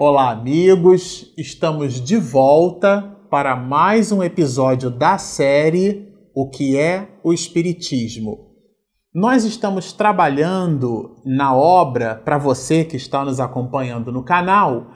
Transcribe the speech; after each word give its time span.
Olá, 0.00 0.30
amigos! 0.30 1.34
Estamos 1.36 2.00
de 2.00 2.16
volta 2.16 3.16
para 3.28 3.56
mais 3.56 4.12
um 4.12 4.22
episódio 4.22 4.90
da 4.90 5.18
série 5.18 6.06
O 6.32 6.48
que 6.48 6.76
é 6.76 7.08
o 7.24 7.32
Espiritismo. 7.32 8.46
Nós 9.12 9.44
estamos 9.44 9.92
trabalhando 9.92 11.16
na 11.26 11.52
obra, 11.52 12.14
para 12.14 12.38
você 12.38 12.84
que 12.84 12.96
está 12.96 13.24
nos 13.24 13.40
acompanhando 13.40 14.12
no 14.12 14.22
canal, 14.22 14.86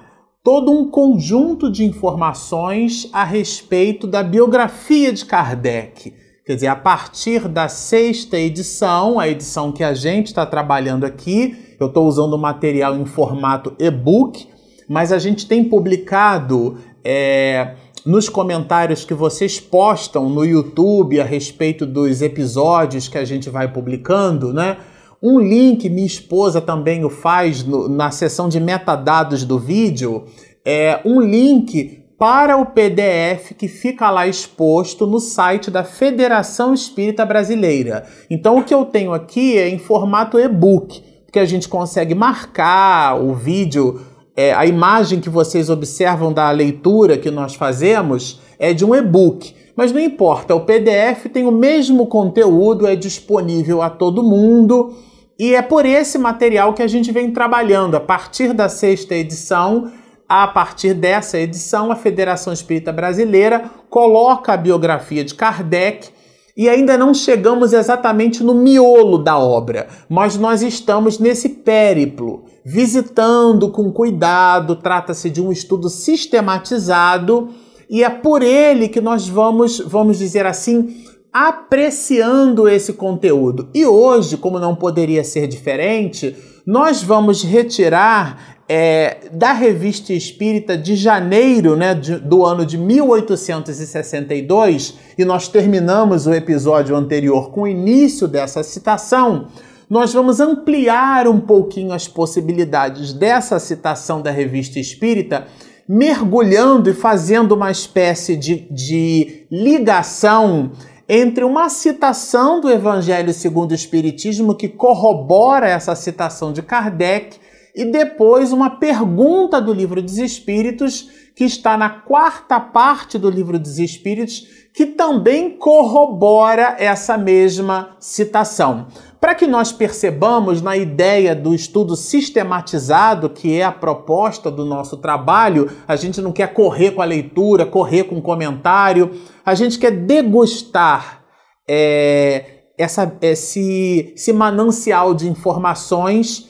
todo 0.41 0.70
um 0.70 0.88
conjunto 0.88 1.69
de 1.69 1.84
informações 1.84 3.11
a 3.12 3.25
respeito 3.25 4.07
da 4.07 4.23
biografia 4.23 5.12
de 5.12 5.25
Kardec. 5.25 6.14
Quer 6.47 6.55
dizer, 6.55 6.69
a 6.69 6.77
partir 6.77 7.48
da 7.48 7.66
sexta 7.66 8.39
edição, 8.39 9.19
a 9.19 9.28
edição 9.28 9.73
que 9.73 9.83
a 9.83 9.95
gente 9.95 10.28
está 10.28 10.47
trabalhando 10.47 11.03
aqui, 11.03 11.75
eu 11.80 11.89
estou 11.89 12.06
usando 12.06 12.34
o 12.34 12.39
material 12.39 12.97
em 12.97 13.05
formato 13.05 13.75
e-book 13.80 14.52
mas 14.92 15.10
a 15.10 15.19
gente 15.19 15.46
tem 15.46 15.64
publicado 15.64 16.77
é, 17.02 17.77
nos 18.05 18.28
comentários 18.28 19.06
que 19.06 19.14
vocês 19.14 19.59
postam 19.59 20.28
no 20.28 20.45
YouTube 20.45 21.19
a 21.19 21.24
respeito 21.24 21.87
dos 21.87 22.20
episódios 22.20 23.09
que 23.09 23.16
a 23.16 23.24
gente 23.24 23.48
vai 23.48 23.73
publicando, 23.73 24.52
né? 24.52 24.77
Um 25.23 25.41
link, 25.41 25.88
minha 25.88 26.06
esposa 26.06 26.60
também 26.60 27.06
o 27.06 27.09
faz 27.09 27.64
no, 27.64 27.88
na 27.88 28.10
seção 28.10 28.50
de 28.50 28.60
metadados 28.60 29.47
do 29.47 29.59
vídeo, 29.59 30.27
é 30.62 31.00
um 31.06 31.22
link 31.22 32.05
para 32.19 32.59
o 32.59 32.66
PDF 32.66 33.55
que 33.56 33.69
fica 33.69 34.11
lá 34.11 34.27
exposto 34.27 35.06
no 35.06 35.20
site 35.20 35.70
da 35.70 35.84
Federação 35.84 36.74
Espírita 36.74 37.24
Brasileira. 37.24 38.05
Então 38.28 38.58
o 38.58 38.62
que 38.62 38.74
eu 38.74 38.84
tenho 38.84 39.14
aqui 39.14 39.56
é 39.56 39.70
em 39.70 39.78
formato 39.78 40.39
e-book, 40.39 41.02
que 41.33 41.39
a 41.39 41.47
gente 41.47 41.67
consegue 41.67 42.14
marcar 42.14 43.19
o 43.19 43.34
vídeo 43.34 44.11
é, 44.36 44.52
a 44.52 44.64
imagem 44.66 45.20
que 45.20 45.28
vocês 45.28 45.69
observam 45.69 46.33
da 46.33 46.50
leitura 46.50 47.19
que 47.19 47.30
nós 47.30 47.55
fazemos 47.55 48.41
é 48.58 48.72
de 48.72 48.84
um 48.84 48.94
e-book. 48.94 49.55
Mas 49.77 49.92
não 49.92 50.00
importa, 50.00 50.55
o 50.55 50.61
PDF 50.61 51.27
tem 51.33 51.47
o 51.47 51.52
mesmo 51.52 52.06
conteúdo, 52.06 52.86
é 52.86 52.94
disponível 52.94 53.83
a 53.83 53.89
todo 53.91 54.22
mundo. 54.22 54.94
E 55.39 55.55
é 55.55 55.62
por 55.62 55.86
esse 55.86 56.19
material 56.19 56.74
que 56.74 56.83
a 56.83 56.86
gente 56.86 57.11
vem 57.11 57.30
trabalhando. 57.30 57.94
A 57.94 58.00
partir 58.00 58.52
da 58.52 58.69
sexta 58.69 59.14
edição, 59.14 59.91
a 60.28 60.46
partir 60.46 60.94
dessa 60.94 61.39
edição, 61.39 61.91
a 61.91 61.96
Federação 61.96 62.52
Espírita 62.52 62.92
Brasileira 62.92 63.70
coloca 63.91 64.52
a 64.52 64.56
biografia 64.56 65.24
de 65.24 65.34
Kardec 65.34 66.08
e 66.56 66.69
ainda 66.69 66.98
não 66.98 67.14
chegamos 67.14 67.72
exatamente 67.72 68.42
no 68.42 68.55
miolo 68.55 69.19
da 69.19 69.39
obra, 69.39 69.89
mas 70.08 70.36
nós 70.36 70.62
estamos 70.62 71.19
nesse 71.19 71.48
périplo, 71.48 72.44
visitando 72.64 73.70
com 73.70 73.92
cuidado, 73.92 74.77
trata-se 74.77 75.30
de 75.30 75.41
um 75.41 75.50
estudo 75.50 75.88
sistematizado 75.88 77.50
e 77.91 78.02
é 78.02 78.08
por 78.08 78.42
ele 78.42 78.88
que 78.88 79.00
nós 79.00 79.28
vamos, 79.28 79.80
vamos 79.80 80.18
dizer 80.18 80.46
assim, 80.46 81.05
apreciando 81.33 82.68
esse 82.68 82.92
conteúdo. 82.92 83.68
E 83.74 83.86
hoje, 83.86 84.36
como 84.36 84.58
não 84.58 84.74
poderia 84.74 85.24
ser 85.24 85.46
diferente, 85.46 86.36
nós 86.64 87.02
vamos 87.02 87.42
retirar 87.42 88.58
é, 88.68 89.28
da 89.33 89.52
Revista 89.52 90.12
Espírita 90.12 90.78
de 90.78 90.96
janeiro 90.96 91.77
né, 91.77 91.94
de, 91.94 92.16
do 92.16 92.44
ano 92.44 92.64
de 92.64 92.78
1862, 92.78 94.94
e 95.18 95.24
nós 95.24 95.48
terminamos 95.48 96.27
o 96.27 96.33
episódio 96.33 96.96
anterior 96.96 97.50
com 97.50 97.62
o 97.62 97.68
início 97.68 98.28
dessa 98.28 98.62
citação, 98.62 99.48
nós 99.88 100.12
vamos 100.12 100.41
ampliar 100.41 101.29
um 101.29 101.40
pouquinho 101.40 101.92
as 101.92 102.08
possibilidades 102.08 103.12
dessa 103.12 103.58
citação 103.58 104.20
da 104.20 104.30
Revista 104.30 104.79
Espírita, 104.79 105.46
mergulhando 105.89 106.90
e 106.90 106.95
fazendo 106.95 107.52
uma 107.52 107.70
espécie 107.70 108.36
de, 108.36 108.67
de 108.70 109.46
ligação 109.51 110.73
entre 111.08 111.45
uma 111.45 111.68
citação 111.68 112.61
do 112.61 112.70
Evangelho 112.70 113.33
segundo 113.34 113.73
o 113.73 113.74
Espiritismo 113.74 114.55
que 114.55 114.68
corrobora 114.68 115.68
essa 115.68 115.95
citação 115.95 116.52
de 116.52 116.62
Kardec 116.62 117.36
e 117.74 117.84
depois 117.84 118.52
uma 118.52 118.70
pergunta 118.70 119.61
do 119.61 119.73
Livro 119.73 120.02
dos 120.02 120.18
Espíritos, 120.18 121.08
que 121.34 121.45
está 121.45 121.77
na 121.77 121.89
quarta 121.89 122.61
parte 122.61 123.18
do 123.18 123.30
Livro 123.30 123.58
dos 123.58 123.78
Espíritos, 123.78 124.46
que 124.74 124.86
também 124.86 125.57
corrobora 125.57 126.77
essa 126.78 127.17
mesma 127.17 127.96
citação. 127.98 128.87
Para 129.22 129.37
que 129.37 129.46
nós 129.46 129.70
percebamos 129.70 130.60
na 130.60 130.76
ideia 130.76 131.32
do 131.32 131.55
estudo 131.55 131.94
sistematizado, 131.94 133.31
que 133.31 133.56
é 133.56 133.62
a 133.62 133.70
proposta 133.70 134.50
do 134.50 134.64
nosso 134.64 134.96
trabalho, 134.96 135.70
a 135.87 135.94
gente 135.94 136.20
não 136.20 136.32
quer 136.32 136.52
correr 136.52 136.90
com 136.90 137.00
a 137.00 137.05
leitura, 137.05 137.64
correr 137.64 138.02
com 138.02 138.16
o 138.16 138.20
comentário, 138.20 139.12
a 139.46 139.55
gente 139.55 139.78
quer 139.78 139.93
degustar 139.93 141.22
é, 141.70 142.64
essa, 142.76 143.16
esse, 143.22 144.12
esse 144.16 144.32
manancial 144.32 145.14
de 145.14 145.28
informações 145.28 146.49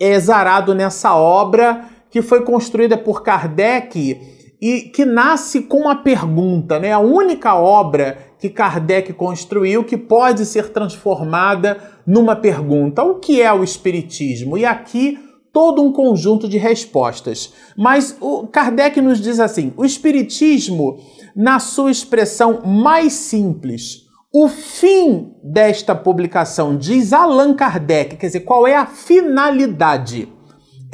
exarado 0.00 0.74
nessa 0.74 1.14
obra 1.14 1.84
que 2.08 2.22
foi 2.22 2.42
construída 2.42 2.96
por 2.96 3.22
Kardec 3.22 4.33
e 4.64 4.80
que 4.80 5.04
nasce 5.04 5.60
com 5.60 5.80
uma 5.80 5.96
pergunta, 5.96 6.78
né? 6.78 6.90
A 6.90 6.98
única 6.98 7.54
obra 7.54 8.16
que 8.38 8.48
Kardec 8.48 9.12
construiu 9.12 9.84
que 9.84 9.98
pode 9.98 10.46
ser 10.46 10.70
transformada 10.70 11.76
numa 12.06 12.34
pergunta: 12.34 13.02
o 13.02 13.16
que 13.16 13.42
é 13.42 13.52
o 13.52 13.62
espiritismo? 13.62 14.56
E 14.56 14.64
aqui 14.64 15.18
todo 15.52 15.82
um 15.82 15.92
conjunto 15.92 16.48
de 16.48 16.56
respostas. 16.56 17.52
Mas 17.76 18.16
o 18.18 18.46
Kardec 18.46 19.02
nos 19.02 19.20
diz 19.20 19.38
assim: 19.38 19.70
o 19.76 19.84
espiritismo, 19.84 20.98
na 21.36 21.58
sua 21.58 21.90
expressão 21.90 22.62
mais 22.64 23.12
simples, 23.12 24.06
o 24.32 24.48
fim 24.48 25.34
desta 25.42 25.94
publicação, 25.94 26.74
diz 26.74 27.12
Allan 27.12 27.52
Kardec, 27.52 28.16
quer 28.16 28.28
dizer, 28.28 28.40
qual 28.40 28.66
é 28.66 28.74
a 28.74 28.86
finalidade? 28.86 30.26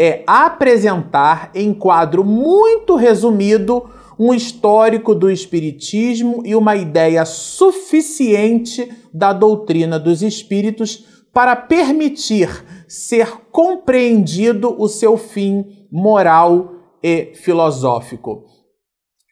É 0.00 0.22
apresentar 0.26 1.50
em 1.54 1.74
quadro 1.74 2.24
muito 2.24 2.96
resumido 2.96 3.90
um 4.18 4.32
histórico 4.32 5.14
do 5.14 5.30
Espiritismo 5.30 6.42
e 6.44 6.54
uma 6.54 6.74
ideia 6.74 7.24
suficiente 7.26 8.90
da 9.12 9.34
doutrina 9.34 9.98
dos 9.98 10.22
espíritos 10.22 11.04
para 11.32 11.54
permitir 11.54 12.48
ser 12.88 13.30
compreendido 13.52 14.74
o 14.78 14.88
seu 14.88 15.18
fim 15.18 15.86
moral 15.90 16.72
e 17.02 17.32
filosófico 17.34 18.44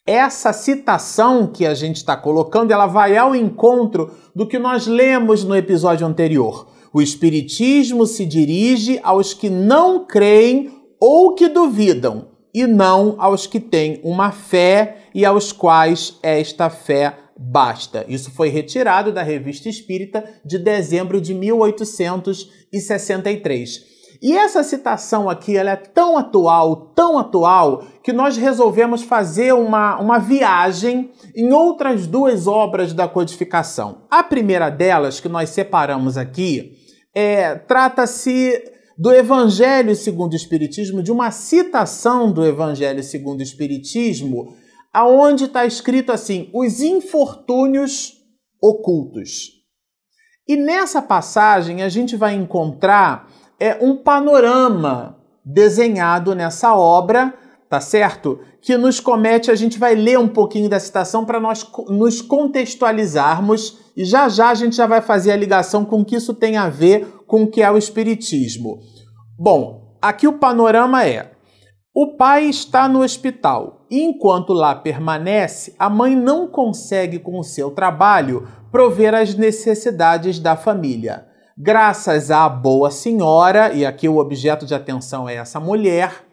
essa 0.08 0.54
citação 0.54 1.46
que 1.46 1.66
a 1.66 1.74
gente 1.74 1.96
está 1.96 2.16
colocando, 2.16 2.72
ela 2.72 2.86
vai 2.86 3.14
ao 3.14 3.36
encontro 3.36 4.10
do 4.34 4.46
que 4.46 4.58
nós 4.58 4.86
lemos 4.86 5.44
no 5.44 5.54
episódio 5.54 6.06
anterior. 6.06 6.66
O 6.92 7.02
Espiritismo 7.02 8.06
se 8.06 8.24
dirige 8.24 9.00
aos 9.02 9.34
que 9.34 9.50
não 9.50 10.06
creem 10.06 10.70
ou 11.00 11.34
que 11.34 11.48
duvidam, 11.48 12.28
e 12.52 12.66
não 12.66 13.14
aos 13.18 13.46
que 13.46 13.60
têm 13.60 14.00
uma 14.02 14.32
fé 14.32 15.04
e 15.14 15.24
aos 15.24 15.52
quais 15.52 16.18
esta 16.22 16.68
fé 16.68 17.16
basta. 17.38 18.04
Isso 18.08 18.32
foi 18.32 18.48
retirado 18.48 19.12
da 19.12 19.22
Revista 19.22 19.68
Espírita 19.68 20.24
de 20.44 20.58
dezembro 20.58 21.20
de 21.20 21.32
1863. 21.34 23.86
E 24.20 24.36
essa 24.36 24.64
citação 24.64 25.30
aqui 25.30 25.56
ela 25.56 25.70
é 25.70 25.76
tão 25.76 26.18
atual, 26.18 26.90
tão 26.96 27.16
atual, 27.16 27.84
que 28.02 28.12
nós 28.12 28.36
resolvemos 28.36 29.04
fazer 29.04 29.54
uma, 29.54 29.96
uma 30.00 30.18
viagem 30.18 31.12
em 31.36 31.52
outras 31.52 32.08
duas 32.08 32.48
obras 32.48 32.92
da 32.92 33.06
codificação. 33.06 33.98
A 34.10 34.24
primeira 34.24 34.70
delas, 34.70 35.20
que 35.20 35.28
nós 35.28 35.50
separamos 35.50 36.18
aqui, 36.18 36.77
é, 37.14 37.54
trata-se 37.54 38.72
do 38.98 39.12
Evangelho 39.12 39.94
segundo 39.94 40.32
o 40.32 40.36
Espiritismo, 40.36 41.02
de 41.02 41.12
uma 41.12 41.30
citação 41.30 42.32
do 42.32 42.44
Evangelho 42.44 43.02
segundo 43.02 43.40
o 43.40 43.42
Espiritismo, 43.42 44.56
aonde 44.92 45.44
está 45.44 45.64
escrito 45.64 46.10
assim: 46.10 46.50
os 46.52 46.80
infortúnios 46.80 48.14
ocultos. 48.60 49.58
E 50.46 50.56
nessa 50.56 51.00
passagem 51.00 51.82
a 51.82 51.88
gente 51.88 52.16
vai 52.16 52.34
encontrar 52.34 53.30
é 53.60 53.76
um 53.80 53.96
panorama 53.96 55.18
desenhado 55.44 56.34
nessa 56.34 56.74
obra, 56.74 57.34
tá 57.68 57.80
certo? 57.80 58.40
Que 58.60 58.76
nos 58.76 58.98
comete, 59.00 59.50
a 59.50 59.54
gente 59.54 59.78
vai 59.78 59.94
ler 59.94 60.18
um 60.18 60.28
pouquinho 60.28 60.68
da 60.68 60.80
citação 60.80 61.24
para 61.24 61.38
nós 61.38 61.66
nos 61.88 62.22
contextualizarmos 62.22 63.78
e 63.96 64.04
já 64.04 64.28
já 64.28 64.50
a 64.50 64.54
gente 64.54 64.76
já 64.76 64.86
vai 64.86 65.00
fazer 65.00 65.32
a 65.32 65.36
ligação 65.36 65.84
com 65.84 66.00
o 66.00 66.04
que 66.04 66.16
isso 66.16 66.34
tem 66.34 66.56
a 66.56 66.68
ver 66.68 67.06
com 67.26 67.42
o 67.42 67.46
que 67.46 67.62
é 67.62 67.70
o 67.70 67.78
espiritismo. 67.78 68.78
Bom, 69.38 69.96
aqui 70.00 70.26
o 70.26 70.38
panorama 70.38 71.04
é: 71.04 71.32
o 71.94 72.16
pai 72.16 72.44
está 72.44 72.88
no 72.88 73.02
hospital 73.02 73.86
e 73.90 74.02
enquanto 74.02 74.52
lá 74.52 74.74
permanece, 74.74 75.74
a 75.78 75.90
mãe 75.90 76.16
não 76.16 76.48
consegue 76.48 77.18
com 77.18 77.38
o 77.38 77.44
seu 77.44 77.70
trabalho 77.70 78.48
prover 78.70 79.14
as 79.14 79.34
necessidades 79.34 80.38
da 80.38 80.56
família 80.56 81.28
graças 81.60 82.30
à 82.30 82.48
boa 82.48 82.88
senhora, 82.88 83.72
e 83.72 83.84
aqui 83.84 84.08
o 84.08 84.18
objeto 84.18 84.64
de 84.64 84.76
atenção 84.76 85.28
é 85.28 85.34
essa 85.34 85.58
mulher, 85.58 86.27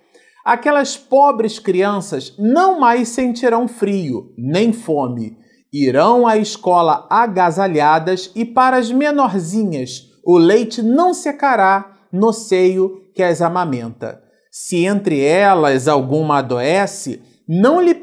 aquelas 0.45 0.95
pobres 0.95 1.57
crianças 1.57 2.36
não 2.38 2.80
mais 2.80 3.09
sentirão 3.09 3.68
frio 3.68 4.31
nem 4.38 4.71
fome. 4.71 5.38
Irão 5.74 6.27
à 6.27 6.38
escola 6.38 7.07
agasalhadas 7.09 8.31
e 8.36 8.45
para 8.45 8.77
as 8.77 8.92
menorzinhas 8.92 10.03
o 10.24 10.38
leite 10.38 10.83
não 10.83 11.13
secará 11.13 11.94
no 12.13 12.31
seio 12.31 13.01
que 13.13 13.24
as 13.24 13.42
amamenta. 13.42 14.21
Se 14.51 14.86
entre 14.86 15.19
elas 15.19 15.88
alguma 15.88 16.38
adoece, 16.38 17.21
não 17.47 17.81
lhe 17.81 17.95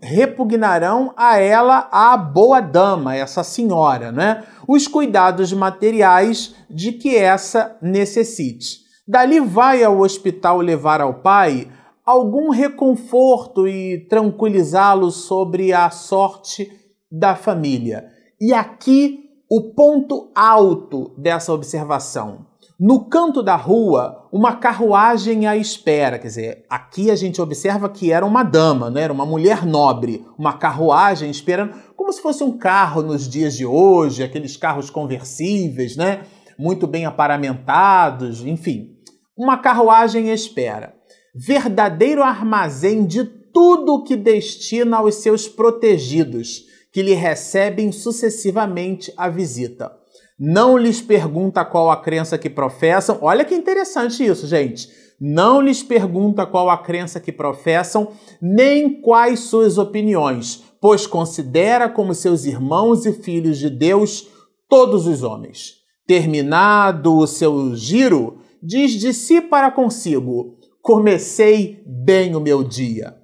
repugnarão 0.00 1.12
a 1.16 1.38
ela 1.38 1.88
a 1.92 2.16
boa 2.16 2.60
dama, 2.60 3.14
essa 3.14 3.44
senhora, 3.44 4.10
né? 4.10 4.42
Os 4.66 4.88
cuidados 4.88 5.52
materiais 5.52 6.54
de 6.68 6.92
que 6.92 7.14
essa 7.14 7.76
necessite. 7.82 8.88
Dali 9.06 9.40
vai 9.40 9.84
ao 9.84 10.00
hospital 10.00 10.58
levar 10.60 11.00
ao 11.00 11.14
pai 11.14 11.68
algum 12.08 12.48
reconforto 12.48 13.68
e 13.68 14.06
tranquilizá-lo 14.08 15.10
sobre 15.10 15.74
a 15.74 15.90
sorte 15.90 16.70
da 17.12 17.36
família. 17.36 18.06
E 18.40 18.54
aqui 18.54 19.28
o 19.50 19.74
ponto 19.74 20.32
alto 20.34 21.14
dessa 21.18 21.52
observação. 21.52 22.46
No 22.80 23.10
canto 23.10 23.42
da 23.42 23.56
rua, 23.56 24.26
uma 24.32 24.56
carruagem 24.56 25.46
à 25.46 25.54
espera. 25.54 26.18
Quer 26.18 26.28
dizer, 26.28 26.64
aqui 26.70 27.10
a 27.10 27.16
gente 27.16 27.42
observa 27.42 27.90
que 27.90 28.10
era 28.10 28.24
uma 28.24 28.42
dama, 28.42 28.88
né? 28.88 29.02
era 29.02 29.12
uma 29.12 29.26
mulher 29.26 29.66
nobre. 29.66 30.24
Uma 30.38 30.54
carruagem 30.54 31.30
esperando, 31.30 31.74
como 31.94 32.10
se 32.10 32.22
fosse 32.22 32.42
um 32.42 32.56
carro 32.56 33.02
nos 33.02 33.28
dias 33.28 33.54
de 33.54 33.66
hoje, 33.66 34.22
aqueles 34.22 34.56
carros 34.56 34.88
conversíveis, 34.88 35.94
né? 35.94 36.22
muito 36.58 36.86
bem 36.86 37.04
aparamentados, 37.04 38.46
enfim. 38.46 38.96
Uma 39.36 39.58
carruagem 39.58 40.30
à 40.30 40.34
espera. 40.34 40.97
Verdadeiro 41.34 42.22
armazém 42.22 43.06
de 43.06 43.24
tudo 43.24 44.02
que 44.04 44.16
destina 44.16 44.98
aos 44.98 45.16
seus 45.16 45.48
protegidos, 45.48 46.64
que 46.92 47.02
lhe 47.02 47.14
recebem 47.14 47.92
sucessivamente 47.92 49.12
a 49.16 49.28
visita 49.28 49.98
não 50.38 50.78
lhes 50.78 51.00
pergunta 51.00 51.64
qual 51.64 51.90
a 51.90 51.96
crença 51.96 52.38
que 52.38 52.48
professam. 52.48 53.18
Olha 53.20 53.44
que 53.44 53.54
interessante 53.54 54.24
isso, 54.24 54.46
gente. 54.46 54.88
Não 55.20 55.60
lhes 55.60 55.82
pergunta 55.82 56.46
qual 56.46 56.70
a 56.70 56.78
crença 56.78 57.18
que 57.18 57.32
professam, 57.32 58.12
nem 58.40 59.00
quais 59.00 59.40
suas 59.40 59.76
opiniões, 59.76 60.62
pois 60.80 61.08
considera 61.08 61.88
como 61.88 62.14
seus 62.14 62.44
irmãos 62.44 63.04
e 63.04 63.12
filhos 63.12 63.58
de 63.58 63.68
Deus 63.68 64.28
todos 64.68 65.08
os 65.08 65.24
homens. 65.24 65.78
Terminado 66.06 67.16
o 67.16 67.26
seu 67.26 67.74
giro, 67.74 68.38
diz 68.62 68.92
de 68.92 69.12
si 69.12 69.40
para 69.40 69.72
consigo: 69.72 70.56
Comecei 70.82 71.82
bem 71.86 72.34
o 72.34 72.40
meu 72.40 72.62
dia. 72.62 73.16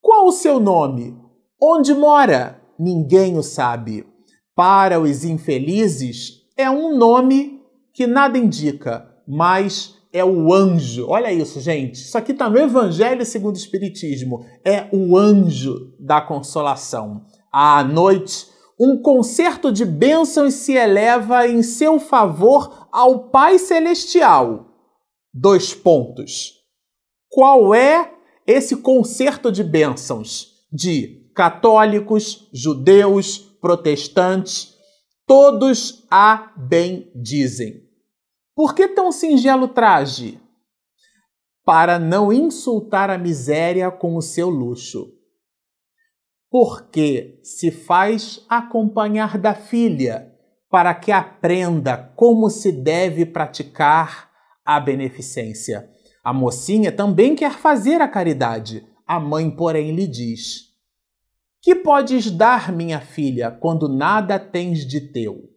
Qual 0.00 0.26
o 0.26 0.32
seu 0.32 0.58
nome? 0.60 1.16
Onde 1.60 1.94
mora? 1.94 2.60
Ninguém 2.78 3.36
o 3.36 3.42
sabe. 3.42 4.06
Para 4.54 5.00
os 5.00 5.24
infelizes, 5.24 6.46
é 6.56 6.70
um 6.70 6.96
nome 6.96 7.60
que 7.92 8.06
nada 8.06 8.38
indica, 8.38 9.08
mas 9.26 9.94
é 10.12 10.24
o 10.24 10.52
anjo. 10.52 11.06
Olha 11.08 11.32
isso, 11.32 11.60
gente. 11.60 11.96
Isso 11.96 12.16
aqui 12.16 12.32
está 12.32 12.48
no 12.48 12.58
Evangelho 12.58 13.24
segundo 13.24 13.54
o 13.54 13.58
Espiritismo. 13.58 14.44
É 14.64 14.88
o 14.92 15.16
anjo 15.16 15.94
da 15.98 16.20
consolação. 16.20 17.24
À 17.52 17.82
noite, 17.84 18.46
um 18.80 19.00
concerto 19.02 19.72
de 19.72 19.84
bênçãos 19.84 20.54
se 20.54 20.72
eleva 20.72 21.46
em 21.46 21.62
seu 21.62 21.98
favor 21.98 22.88
ao 22.92 23.30
Pai 23.30 23.58
Celestial. 23.58 24.66
Dois 25.34 25.74
pontos. 25.74 26.57
Qual 27.28 27.74
é 27.74 28.14
esse 28.46 28.76
concerto 28.76 29.52
de 29.52 29.62
bênçãos? 29.62 30.66
De 30.72 31.30
católicos, 31.34 32.48
judeus, 32.52 33.38
protestantes, 33.60 34.78
Todos 35.28 36.06
a 36.10 36.54
bem 36.56 37.12
dizem. 37.14 37.82
Por 38.56 38.74
que 38.74 38.88
tão 38.88 39.12
singelo 39.12 39.68
traje? 39.68 40.40
Para 41.66 41.98
não 41.98 42.32
insultar 42.32 43.10
a 43.10 43.18
miséria 43.18 43.90
com 43.90 44.16
o 44.16 44.22
seu 44.22 44.48
luxo. 44.48 45.12
Porque 46.50 47.38
se 47.42 47.70
faz 47.70 48.42
acompanhar 48.48 49.36
da 49.36 49.54
filha, 49.54 50.34
para 50.70 50.94
que 50.94 51.12
aprenda 51.12 52.10
como 52.16 52.48
se 52.48 52.72
deve 52.72 53.26
praticar 53.26 54.30
a 54.64 54.80
beneficência. 54.80 55.90
A 56.22 56.32
mocinha 56.32 56.92
também 56.92 57.34
quer 57.34 57.52
fazer 57.52 58.00
a 58.00 58.08
caridade. 58.08 58.86
A 59.06 59.18
mãe, 59.18 59.50
porém, 59.50 59.92
lhe 59.92 60.06
diz: 60.06 60.68
que 61.60 61.74
podes 61.74 62.30
dar, 62.30 62.72
minha 62.72 63.00
filha, 63.00 63.50
quando 63.50 63.88
nada 63.88 64.38
tens 64.38 64.86
de 64.86 65.00
teu? 65.00 65.50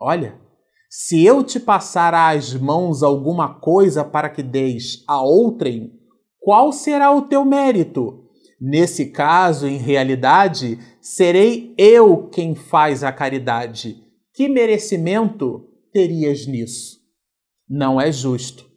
Olha, 0.00 0.40
se 0.88 1.22
eu 1.22 1.44
te 1.44 1.60
passar 1.60 2.14
às 2.14 2.54
mãos 2.54 3.02
alguma 3.02 3.54
coisa 3.54 4.02
para 4.04 4.30
que 4.30 4.42
deis 4.42 5.04
a 5.06 5.20
outrem, 5.22 5.92
qual 6.40 6.72
será 6.72 7.12
o 7.14 7.22
teu 7.22 7.44
mérito? 7.44 8.24
Nesse 8.60 9.10
caso, 9.10 9.68
em 9.68 9.76
realidade, 9.76 10.78
serei 11.00 11.74
eu 11.76 12.28
quem 12.28 12.54
faz 12.54 13.04
a 13.04 13.12
caridade. 13.12 14.02
Que 14.32 14.48
merecimento 14.48 15.68
terias 15.92 16.46
nisso? 16.46 16.98
Não 17.68 18.00
é 18.00 18.10
justo. 18.10 18.67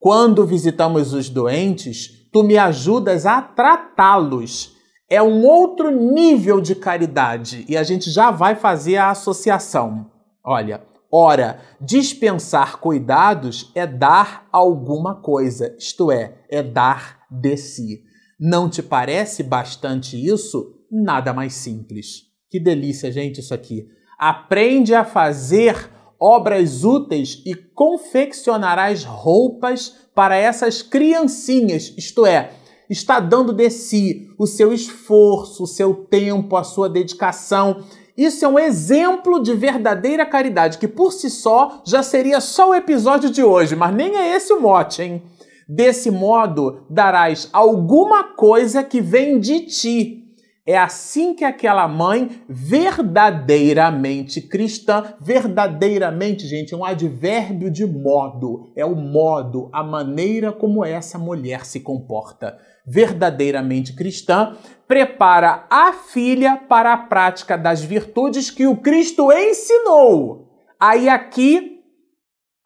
Quando 0.00 0.46
visitamos 0.46 1.12
os 1.12 1.28
doentes, 1.28 2.26
tu 2.32 2.42
me 2.42 2.56
ajudas 2.56 3.26
a 3.26 3.40
tratá-los 3.40 4.74
é 5.10 5.20
um 5.20 5.44
outro 5.44 5.90
nível 5.90 6.60
de 6.60 6.76
caridade 6.76 7.66
e 7.68 7.76
a 7.76 7.82
gente 7.82 8.10
já 8.10 8.30
vai 8.30 8.54
fazer 8.54 8.96
a 8.96 9.10
associação. 9.10 10.08
Olha, 10.42 10.82
ora, 11.12 11.60
dispensar 11.80 12.78
cuidados 12.78 13.72
é 13.74 13.86
dar 13.86 14.46
alguma 14.52 15.16
coisa, 15.16 15.74
isto 15.76 16.12
é, 16.12 16.38
é 16.48 16.62
dar 16.62 17.18
de 17.28 17.56
si. 17.56 18.04
Não 18.38 18.70
te 18.70 18.82
parece 18.82 19.42
bastante 19.42 20.16
isso? 20.16 20.76
Nada 20.90 21.34
mais 21.34 21.54
simples. 21.54 22.22
Que 22.48 22.60
delícia, 22.60 23.10
gente, 23.10 23.40
isso 23.40 23.52
aqui. 23.52 23.86
Aprende 24.16 24.94
a 24.94 25.04
fazer 25.04 25.90
obras 26.20 26.84
úteis 26.84 27.42
e 27.46 27.54
confeccionarás 27.54 29.04
roupas 29.04 29.96
para 30.14 30.36
essas 30.36 30.82
criancinhas, 30.82 31.94
isto 31.96 32.26
é, 32.26 32.50
está 32.90 33.20
dando 33.20 33.52
de 33.52 33.70
si, 33.70 34.28
o 34.36 34.46
seu 34.46 34.72
esforço, 34.72 35.62
o 35.62 35.66
seu 35.66 35.94
tempo, 35.94 36.56
a 36.56 36.64
sua 36.64 36.88
dedicação. 36.88 37.84
Isso 38.16 38.44
é 38.44 38.48
um 38.48 38.58
exemplo 38.58 39.40
de 39.40 39.54
verdadeira 39.54 40.26
caridade, 40.26 40.76
que 40.76 40.88
por 40.88 41.12
si 41.12 41.30
só 41.30 41.80
já 41.86 42.02
seria 42.02 42.40
só 42.40 42.70
o 42.70 42.74
episódio 42.74 43.30
de 43.30 43.42
hoje, 43.42 43.76
mas 43.76 43.94
nem 43.94 44.16
é 44.16 44.36
esse 44.36 44.52
o 44.52 44.60
mote, 44.60 45.02
hein? 45.02 45.22
Desse 45.66 46.10
modo, 46.10 46.80
darás 46.90 47.48
alguma 47.52 48.24
coisa 48.24 48.82
que 48.82 49.00
vem 49.00 49.38
de 49.38 49.60
ti, 49.60 50.19
é 50.66 50.76
assim 50.76 51.34
que 51.34 51.44
aquela 51.44 51.88
mãe 51.88 52.42
verdadeiramente 52.48 54.42
cristã, 54.42 55.14
verdadeiramente, 55.20 56.46
gente, 56.46 56.74
é 56.74 56.76
um 56.76 56.84
advérbio 56.84 57.70
de 57.70 57.86
modo, 57.86 58.70
é 58.76 58.84
o 58.84 58.94
modo, 58.94 59.70
a 59.72 59.82
maneira 59.82 60.52
como 60.52 60.84
essa 60.84 61.18
mulher 61.18 61.64
se 61.64 61.80
comporta. 61.80 62.58
Verdadeiramente 62.86 63.94
cristã, 63.94 64.56
prepara 64.86 65.66
a 65.70 65.92
filha 65.92 66.56
para 66.56 66.92
a 66.92 66.98
prática 66.98 67.56
das 67.56 67.82
virtudes 67.82 68.50
que 68.50 68.66
o 68.66 68.76
Cristo 68.76 69.32
ensinou. 69.32 70.48
Aí 70.78 71.08
aqui 71.08 71.82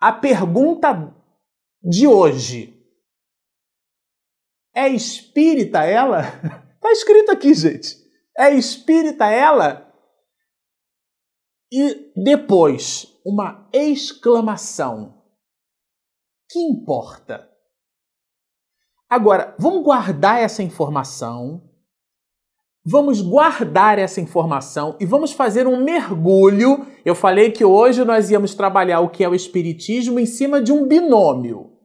a 0.00 0.12
pergunta 0.12 1.14
de 1.82 2.06
hoje. 2.06 2.74
É 4.74 4.88
espírita 4.88 5.84
ela? 5.84 6.24
Está 6.84 6.92
escrito 6.92 7.32
aqui, 7.32 7.54
gente. 7.54 7.96
É 8.36 8.50
espírita 8.50 9.24
ela? 9.24 9.90
E 11.72 12.12
depois, 12.14 13.06
uma 13.24 13.66
exclamação. 13.72 15.14
Que 16.50 16.58
importa? 16.58 17.48
Agora, 19.08 19.56
vamos 19.58 19.82
guardar 19.82 20.42
essa 20.42 20.62
informação. 20.62 21.70
Vamos 22.84 23.22
guardar 23.22 23.98
essa 23.98 24.20
informação 24.20 24.94
e 25.00 25.06
vamos 25.06 25.32
fazer 25.32 25.66
um 25.66 25.82
mergulho. 25.82 26.86
Eu 27.02 27.14
falei 27.14 27.50
que 27.50 27.64
hoje 27.64 28.04
nós 28.04 28.30
íamos 28.30 28.54
trabalhar 28.54 29.00
o 29.00 29.08
que 29.08 29.24
é 29.24 29.28
o 29.28 29.34
Espiritismo 29.34 30.20
em 30.20 30.26
cima 30.26 30.60
de 30.60 30.70
um 30.70 30.86
binômio. 30.86 31.78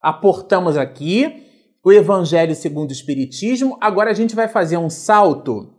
Aportamos 0.00 0.78
aqui 0.78 1.51
o 1.84 1.92
Evangelho 1.92 2.54
segundo 2.54 2.90
o 2.90 2.92
Espiritismo. 2.92 3.76
Agora 3.80 4.10
a 4.10 4.14
gente 4.14 4.34
vai 4.34 4.48
fazer 4.48 4.76
um 4.76 4.90
salto 4.90 5.74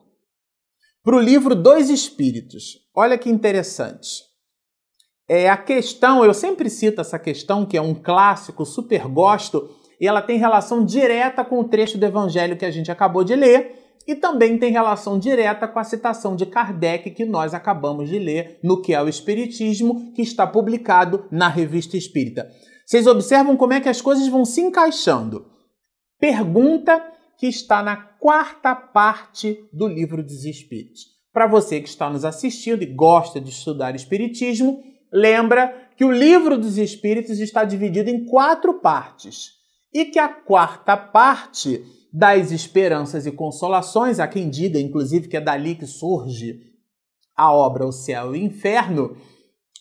para 1.04 1.16
o 1.16 1.20
livro 1.20 1.56
Dois 1.56 1.90
Espíritos. 1.90 2.80
Olha 2.96 3.18
que 3.18 3.30
interessante. 3.30 4.24
É 5.28 5.50
a 5.50 5.58
questão, 5.58 6.24
eu 6.24 6.34
sempre 6.34 6.70
cito 6.70 7.00
essa 7.00 7.18
questão, 7.18 7.66
que 7.66 7.78
é 7.78 7.82
um 7.82 7.96
clássico, 7.96 8.66
super 8.66 9.08
gosto, 9.08 9.70
e 10.00 10.08
ela 10.08 10.22
tem 10.22 10.38
relação 10.38 10.84
direta 10.84 11.46
com 11.46 11.60
o 11.60 11.64
trecho 11.64 11.98
do 11.98 12.06
evangelho 12.06 12.58
que 12.58 12.66
a 12.66 12.72
gente 12.72 12.92
acabou 12.92 13.24
de 13.24 13.36
ler 13.36 13.84
e 14.06 14.16
também 14.16 14.58
tem 14.58 14.72
relação 14.72 15.18
direta 15.18 15.68
com 15.68 15.80
a 15.80 15.84
citação 15.84 16.36
de 16.36 16.46
Kardec 16.46 17.10
que 17.12 17.26
nós 17.26 17.54
acabamos 17.54 18.10
de 18.10 18.20
ler 18.20 18.60
no 18.62 18.82
que 18.82 18.94
é 18.94 19.02
o 19.02 19.08
Espiritismo, 19.08 20.12
que 20.14 20.22
está 20.22 20.46
publicado 20.46 21.26
na 21.32 21.48
Revista 21.48 21.96
Espírita. 21.96 22.50
Vocês 22.86 23.08
observam 23.08 23.56
como 23.56 23.74
é 23.74 23.80
que 23.80 23.88
as 23.88 24.02
coisas 24.02 24.28
vão 24.28 24.44
se 24.44 24.60
encaixando. 24.60 25.46
Pergunta 26.24 27.06
que 27.38 27.48
está 27.48 27.84
na 27.84 27.98
quarta 27.98 28.74
parte 28.74 29.68
do 29.74 29.90
Livro 29.90 30.24
dos 30.24 30.46
Espíritos. 30.46 31.08
Para 31.34 31.48
você 31.48 31.82
que 31.82 31.90
está 31.90 32.10
nos 32.10 32.24
assistindo 32.24 32.82
e 32.82 32.86
gosta 32.86 33.42
de 33.42 33.50
estudar 33.50 33.94
Espiritismo, 33.94 34.82
lembra 35.12 35.90
que 35.98 36.06
o 36.06 36.14
Livro 36.14 36.58
dos 36.58 36.78
Espíritos 36.78 37.42
está 37.42 37.66
dividido 37.66 38.10
em 38.10 38.24
quatro 38.24 38.76
partes 38.76 39.50
e 39.94 40.06
que 40.06 40.18
a 40.18 40.30
quarta 40.30 40.96
parte 40.96 41.84
das 42.14 42.54
esperanças 42.54 43.26
e 43.26 43.32
consolações, 43.34 44.18
há 44.18 44.26
quem 44.26 44.50
diga, 44.50 44.80
inclusive, 44.80 45.28
que 45.28 45.36
é 45.36 45.42
dali 45.42 45.76
que 45.76 45.86
surge 45.86 46.58
a 47.36 47.52
obra 47.52 47.86
O 47.86 47.92
Céu 47.92 48.34
e 48.34 48.40
o 48.40 48.42
Inferno. 48.46 49.18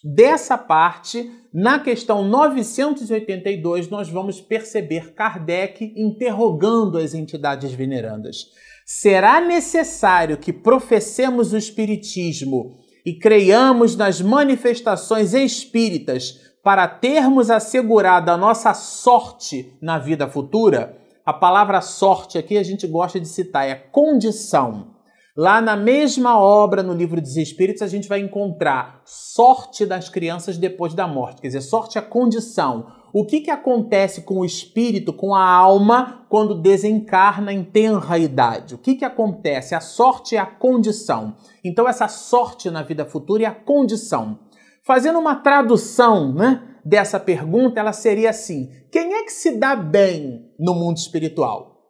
Dessa 0.04 0.58
parte, 0.58 1.30
na 1.52 1.78
questão 1.78 2.24
982, 2.24 3.88
nós 3.88 4.08
vamos 4.08 4.40
perceber 4.40 5.14
Kardec 5.14 5.92
interrogando 5.96 6.98
as 6.98 7.14
entidades 7.14 7.72
venerandas. 7.72 8.46
Será 8.84 9.40
necessário 9.40 10.36
que 10.36 10.52
professemos 10.52 11.52
o 11.52 11.56
Espiritismo 11.56 12.78
e 13.06 13.14
creiamos 13.14 13.96
nas 13.96 14.20
manifestações 14.20 15.34
espíritas 15.34 16.40
para 16.62 16.88
termos 16.88 17.50
assegurada 17.50 18.32
a 18.32 18.36
nossa 18.36 18.74
sorte 18.74 19.72
na 19.80 19.98
vida 19.98 20.28
futura? 20.28 21.00
a 21.24 21.32
palavra 21.32 21.80
sorte 21.80 22.36
aqui 22.36 22.58
a 22.58 22.62
gente 22.62 22.86
gosta 22.86 23.20
de 23.20 23.28
citar, 23.28 23.66
é 23.66 23.74
condição. 23.74 24.91
Lá 25.36 25.62
na 25.62 25.76
mesma 25.76 26.38
obra, 26.38 26.82
no 26.82 26.92
livro 26.92 27.20
dos 27.20 27.36
Espíritos, 27.36 27.80
a 27.80 27.86
gente 27.86 28.08
vai 28.08 28.20
encontrar 28.20 29.00
sorte 29.06 29.86
das 29.86 30.08
crianças 30.10 30.58
depois 30.58 30.92
da 30.92 31.06
morte. 31.08 31.40
Quer 31.40 31.48
dizer, 31.48 31.62
sorte 31.62 31.96
é 31.96 32.02
condição. 32.02 32.86
O 33.14 33.24
que, 33.24 33.40
que 33.40 33.50
acontece 33.50 34.22
com 34.22 34.40
o 34.40 34.44
espírito, 34.44 35.12
com 35.12 35.34
a 35.34 35.44
alma, 35.44 36.26
quando 36.28 36.60
desencarna 36.60 37.52
em 37.52 37.64
tenra 37.64 38.18
idade? 38.18 38.74
O 38.74 38.78
que, 38.78 38.94
que 38.94 39.04
acontece? 39.04 39.74
A 39.74 39.80
sorte 39.80 40.36
é 40.36 40.38
a 40.38 40.46
condição. 40.46 41.36
Então, 41.64 41.88
essa 41.88 42.08
sorte 42.08 42.70
na 42.70 42.82
vida 42.82 43.06
futura 43.06 43.44
é 43.44 43.46
a 43.46 43.54
condição. 43.54 44.38
Fazendo 44.84 45.18
uma 45.18 45.36
tradução, 45.36 46.34
né? 46.34 46.68
dessa 46.84 47.20
pergunta, 47.20 47.80
ela 47.80 47.92
seria 47.92 48.30
assim: 48.30 48.70
quem 48.90 49.14
é 49.14 49.24
que 49.24 49.32
se 49.32 49.58
dá 49.58 49.74
bem 49.76 50.52
no 50.58 50.74
mundo 50.74 50.96
espiritual? 50.96 51.80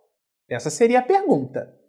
Essa 0.48 0.70
seria 0.70 1.00
a 1.00 1.02
pergunta. 1.02 1.81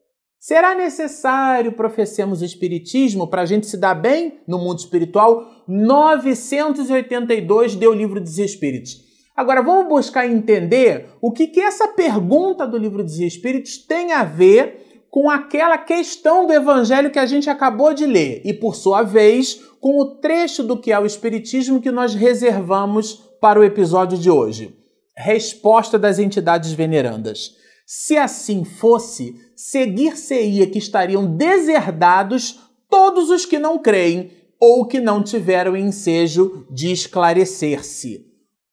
Será 0.45 0.75
necessário 0.75 1.71
professemos 1.71 2.41
o 2.41 2.45
Espiritismo 2.45 3.29
para 3.29 3.43
a 3.43 3.45
gente 3.45 3.65
se 3.65 3.77
dar 3.77 3.93
bem 3.93 4.41
no 4.45 4.57
mundo 4.57 4.79
espiritual? 4.79 5.63
982 5.65 7.77
deu 7.77 7.91
o 7.91 7.93
livro 7.93 8.19
dos 8.19 8.37
Espíritos. 8.37 8.99
Agora 9.37 9.61
vamos 9.61 9.87
buscar 9.87 10.27
entender 10.27 11.11
o 11.21 11.31
que, 11.31 11.47
que 11.47 11.61
essa 11.61 11.87
pergunta 11.87 12.67
do 12.67 12.77
livro 12.77 13.01
dos 13.01 13.21
Espíritos 13.21 13.77
tem 13.77 14.11
a 14.11 14.25
ver 14.25 15.05
com 15.09 15.29
aquela 15.29 15.77
questão 15.77 16.45
do 16.45 16.51
Evangelho 16.51 17.09
que 17.09 17.19
a 17.19 17.25
gente 17.25 17.49
acabou 17.49 17.93
de 17.93 18.05
ler 18.05 18.41
e, 18.43 18.53
por 18.53 18.75
sua 18.75 19.01
vez, 19.01 19.61
com 19.79 19.97
o 19.97 20.15
trecho 20.15 20.61
do 20.61 20.77
que 20.77 20.91
é 20.91 20.99
o 20.99 21.05
Espiritismo 21.05 21.79
que 21.79 21.89
nós 21.89 22.13
reservamos 22.13 23.13
para 23.39 23.57
o 23.57 23.63
episódio 23.63 24.17
de 24.17 24.29
hoje. 24.29 24.77
Resposta 25.15 25.97
das 25.97 26.19
entidades 26.19 26.73
venerandas. 26.73 27.63
Se 27.85 28.17
assim 28.17 28.63
fosse, 28.63 29.35
seguir-se-ia 29.65 30.67
que 30.67 30.77
estariam 30.77 31.25
deserdados 31.37 32.59
todos 32.89 33.29
os 33.29 33.45
que 33.45 33.57
não 33.57 33.79
creem 33.79 34.29
ou 34.59 34.85
que 34.85 34.99
não 34.99 35.23
tiveram 35.23 35.77
ensejo 35.77 36.67
de 36.69 36.91
esclarecer-se. 36.91 38.25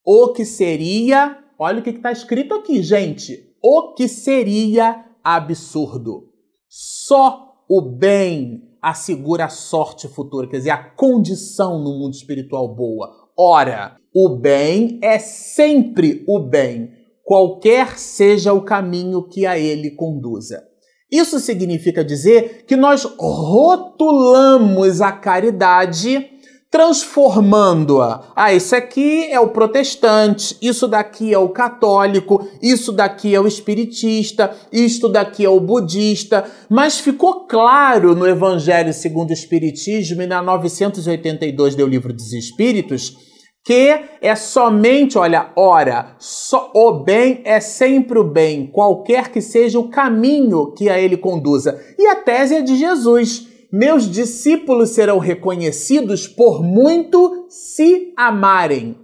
O 0.03 0.33
que 0.33 0.43
seria, 0.43 1.37
olha 1.57 1.79
o 1.79 1.81
que 1.81 1.91
está 1.91 2.11
escrito 2.11 2.53
aqui, 2.53 2.83
gente. 2.83 3.55
O 3.63 3.93
que 3.93 4.05
seria 4.09 5.05
absurdo. 5.23 6.27
Só 6.67 7.63
o 7.69 7.81
bem 7.81 8.61
assegura 8.81 9.45
a 9.45 9.49
sorte 9.49 10.09
futura, 10.09 10.49
quer 10.49 10.57
dizer, 10.57 10.71
a 10.71 10.83
condição 10.83 11.81
no 11.81 11.99
mundo 11.99 12.15
espiritual 12.15 12.67
boa. 12.67 13.09
Ora, 13.37 13.95
o 14.13 14.35
bem 14.35 14.99
é 15.01 15.17
sempre 15.19 16.25
o 16.27 16.37
bem, 16.37 16.91
qualquer 17.23 17.97
seja 17.97 18.51
o 18.51 18.61
caminho 18.61 19.25
que 19.25 19.45
a 19.45 19.57
ele 19.57 19.91
conduza. 19.91 20.69
Isso 21.11 21.39
significa 21.39 22.03
dizer 22.03 22.63
que 22.65 22.77
nós 22.77 23.03
rotulamos 23.03 25.01
a 25.01 25.11
caridade 25.11 26.29
transformando-a. 26.71 28.31
Ah, 28.33 28.53
isso 28.53 28.73
aqui 28.73 29.25
é 29.25 29.37
o 29.37 29.49
protestante, 29.49 30.55
isso 30.61 30.87
daqui 30.87 31.33
é 31.33 31.37
o 31.37 31.49
católico, 31.49 32.47
isso 32.61 32.93
daqui 32.93 33.35
é 33.35 33.41
o 33.41 33.45
espiritista, 33.45 34.55
isto 34.71 35.09
daqui 35.09 35.43
é 35.43 35.49
o 35.49 35.59
budista. 35.59 36.45
Mas 36.69 36.97
ficou 36.97 37.41
claro 37.41 38.15
no 38.15 38.25
Evangelho 38.25 38.93
segundo 38.93 39.31
o 39.31 39.33
Espiritismo 39.33 40.21
e 40.21 40.27
na 40.27 40.41
982 40.41 41.75
do 41.75 41.85
Livro 41.85 42.13
dos 42.13 42.31
Espíritos 42.31 43.30
que 43.63 44.01
é 44.21 44.35
somente, 44.35 45.17
olha, 45.17 45.51
ora, 45.55 46.15
o 46.73 46.91
bem 46.93 47.41
é 47.43 47.59
sempre 47.59 48.17
o 48.17 48.23
bem, 48.23 48.67
qualquer 48.67 49.31
que 49.31 49.41
seja 49.41 49.79
o 49.79 49.89
caminho 49.89 50.71
que 50.71 50.89
a 50.89 50.99
ele 50.99 51.17
conduza. 51.17 51.79
E 51.97 52.07
a 52.07 52.15
tese 52.15 52.55
é 52.55 52.61
de 52.61 52.75
Jesus 52.75 53.51
meus 53.71 54.11
discípulos 54.11 54.89
serão 54.89 55.17
reconhecidos 55.17 56.27
por 56.27 56.61
muito 56.61 57.45
se 57.47 58.11
amarem. 58.17 58.97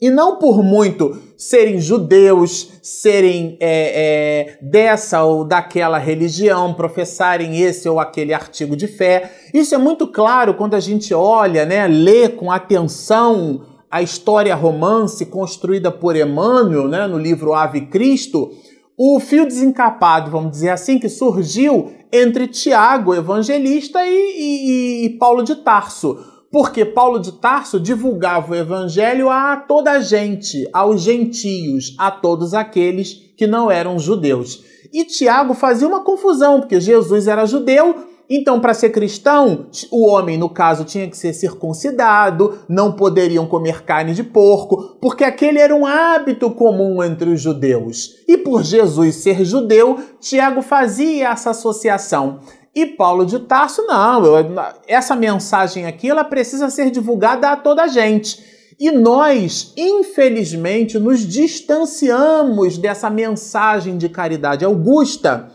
E 0.00 0.08
não 0.08 0.38
por 0.38 0.62
muito 0.62 1.20
serem 1.36 1.78
judeus, 1.78 2.70
serem 2.82 3.58
é, 3.60 4.54
é, 4.54 4.58
dessa 4.62 5.24
ou 5.24 5.44
daquela 5.44 5.98
religião, 5.98 6.72
professarem 6.72 7.60
esse 7.60 7.86
ou 7.88 7.98
aquele 7.98 8.32
artigo 8.32 8.76
de 8.76 8.86
fé. 8.86 9.30
Isso 9.52 9.74
é 9.74 9.78
muito 9.78 10.06
claro 10.06 10.54
quando 10.54 10.74
a 10.74 10.80
gente 10.80 11.12
olha, 11.12 11.66
né, 11.66 11.86
lê 11.86 12.28
com 12.28 12.50
atenção 12.50 13.66
a 13.90 14.00
história 14.00 14.54
romance 14.54 15.26
construída 15.26 15.90
por 15.90 16.14
Emmanuel, 16.14 16.86
né, 16.86 17.06
no 17.06 17.18
livro 17.18 17.52
Ave 17.52 17.82
Cristo, 17.82 18.50
o 18.96 19.18
fio 19.18 19.44
desencapado, 19.44 20.30
vamos 20.30 20.52
dizer 20.52 20.68
assim, 20.68 20.98
que 20.98 21.08
surgiu 21.08 21.90
entre 22.12 22.46
Tiago, 22.46 23.14
evangelista, 23.14 24.06
e, 24.06 24.10
e, 24.10 25.06
e 25.06 25.10
Paulo 25.18 25.42
de 25.42 25.56
Tarso. 25.56 26.18
Porque 26.52 26.84
Paulo 26.84 27.18
de 27.18 27.32
Tarso 27.32 27.80
divulgava 27.80 28.52
o 28.52 28.56
evangelho 28.56 29.30
a 29.30 29.56
toda 29.56 29.92
a 29.92 30.00
gente, 30.00 30.68
aos 30.72 31.00
gentios, 31.00 31.94
a 31.98 32.10
todos 32.10 32.54
aqueles 32.54 33.14
que 33.36 33.46
não 33.46 33.70
eram 33.70 33.98
judeus. 33.98 34.62
E 34.92 35.04
Tiago 35.04 35.54
fazia 35.54 35.86
uma 35.86 36.04
confusão, 36.04 36.60
porque 36.60 36.80
Jesus 36.80 37.26
era 37.28 37.46
judeu 37.46 38.10
então, 38.32 38.60
para 38.60 38.72
ser 38.72 38.90
cristão, 38.90 39.66
o 39.90 40.06
homem, 40.06 40.38
no 40.38 40.48
caso, 40.48 40.84
tinha 40.84 41.10
que 41.10 41.16
ser 41.16 41.32
circuncidado, 41.32 42.60
não 42.68 42.92
poderiam 42.92 43.44
comer 43.44 43.82
carne 43.82 44.14
de 44.14 44.22
porco, 44.22 44.96
porque 45.00 45.24
aquele 45.24 45.58
era 45.58 45.74
um 45.74 45.84
hábito 45.84 46.48
comum 46.52 47.02
entre 47.02 47.28
os 47.28 47.40
judeus. 47.40 48.22
E 48.28 48.38
por 48.38 48.62
Jesus 48.62 49.16
ser 49.16 49.44
judeu, 49.44 49.98
Tiago 50.20 50.62
fazia 50.62 51.30
essa 51.30 51.50
associação. 51.50 52.38
E 52.72 52.86
Paulo 52.86 53.26
de 53.26 53.40
Tarso, 53.40 53.82
não, 53.82 54.24
eu, 54.24 54.54
essa 54.86 55.16
mensagem 55.16 55.86
aqui 55.86 56.08
ela 56.08 56.22
precisa 56.22 56.70
ser 56.70 56.92
divulgada 56.92 57.50
a 57.50 57.56
toda 57.56 57.82
a 57.82 57.88
gente. 57.88 58.38
E 58.78 58.92
nós, 58.92 59.74
infelizmente, 59.76 61.00
nos 61.00 61.26
distanciamos 61.26 62.78
dessa 62.78 63.10
mensagem 63.10 63.98
de 63.98 64.08
caridade 64.08 64.64
augusta 64.64 65.50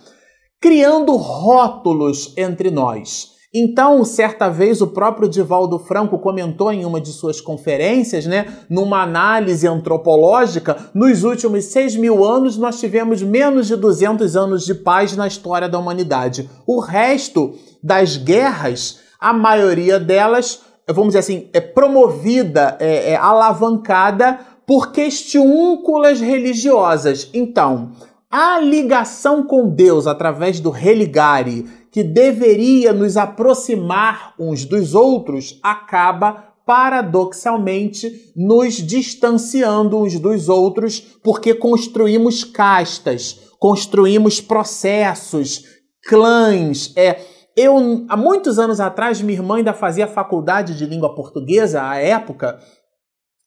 criando 0.65 1.15
rótulos 1.15 2.33
entre 2.35 2.71
nós. 2.71 3.35
Então, 3.53 4.03
certa 4.03 4.49
vez, 4.49 4.81
o 4.81 4.87
próprio 4.87 5.29
Divaldo 5.29 5.77
Franco 5.77 6.17
comentou 6.17 6.71
em 6.71 6.83
uma 6.83 6.99
de 6.99 7.09
suas 7.09 7.39
conferências, 7.39 8.25
né, 8.25 8.47
numa 8.67 9.03
análise 9.03 9.67
antropológica, 9.67 10.75
nos 10.91 11.23
últimos 11.23 11.65
6 11.65 11.97
mil 11.97 12.25
anos 12.25 12.57
nós 12.57 12.79
tivemos 12.79 13.21
menos 13.21 13.67
de 13.67 13.75
200 13.75 14.35
anos 14.35 14.65
de 14.65 14.73
paz 14.73 15.15
na 15.15 15.27
história 15.27 15.69
da 15.69 15.77
humanidade. 15.77 16.49
O 16.65 16.79
resto 16.79 17.53
das 17.83 18.17
guerras, 18.17 19.01
a 19.19 19.31
maioria 19.31 19.99
delas, 19.99 20.61
vamos 20.87 21.09
dizer 21.09 21.19
assim, 21.19 21.47
é 21.53 21.61
promovida, 21.61 22.75
é, 22.79 23.11
é 23.11 23.15
alavancada 23.15 24.39
por 24.65 24.91
questiúnculas 24.91 26.19
religiosas. 26.19 27.29
Então, 27.35 27.91
a 28.37 28.59
ligação 28.59 29.43
com 29.43 29.69
Deus 29.69 30.05
através 30.05 30.59
do 30.59 30.69
religare, 30.69 31.65
que 31.89 32.03
deveria 32.03 32.91
nos 32.91 33.15
aproximar 33.15 34.33
uns 34.37 34.65
dos 34.65 34.93
outros, 34.93 35.57
acaba 35.63 36.53
paradoxalmente 36.65 38.33
nos 38.35 38.73
distanciando 38.73 39.97
uns 39.97 40.19
dos 40.19 40.49
outros, 40.49 40.99
porque 41.23 41.53
construímos 41.53 42.43
castas, 42.43 43.39
construímos 43.57 44.41
processos, 44.41 45.63
clãs. 46.03 46.91
É, 46.97 47.21
eu, 47.55 48.05
há 48.09 48.17
muitos 48.17 48.59
anos 48.59 48.81
atrás, 48.81 49.21
minha 49.21 49.39
irmã 49.39 49.55
ainda 49.55 49.73
fazia 49.73 50.07
faculdade 50.07 50.77
de 50.77 50.85
língua 50.85 51.15
portuguesa 51.15 51.87
à 51.87 51.95
época, 51.95 52.59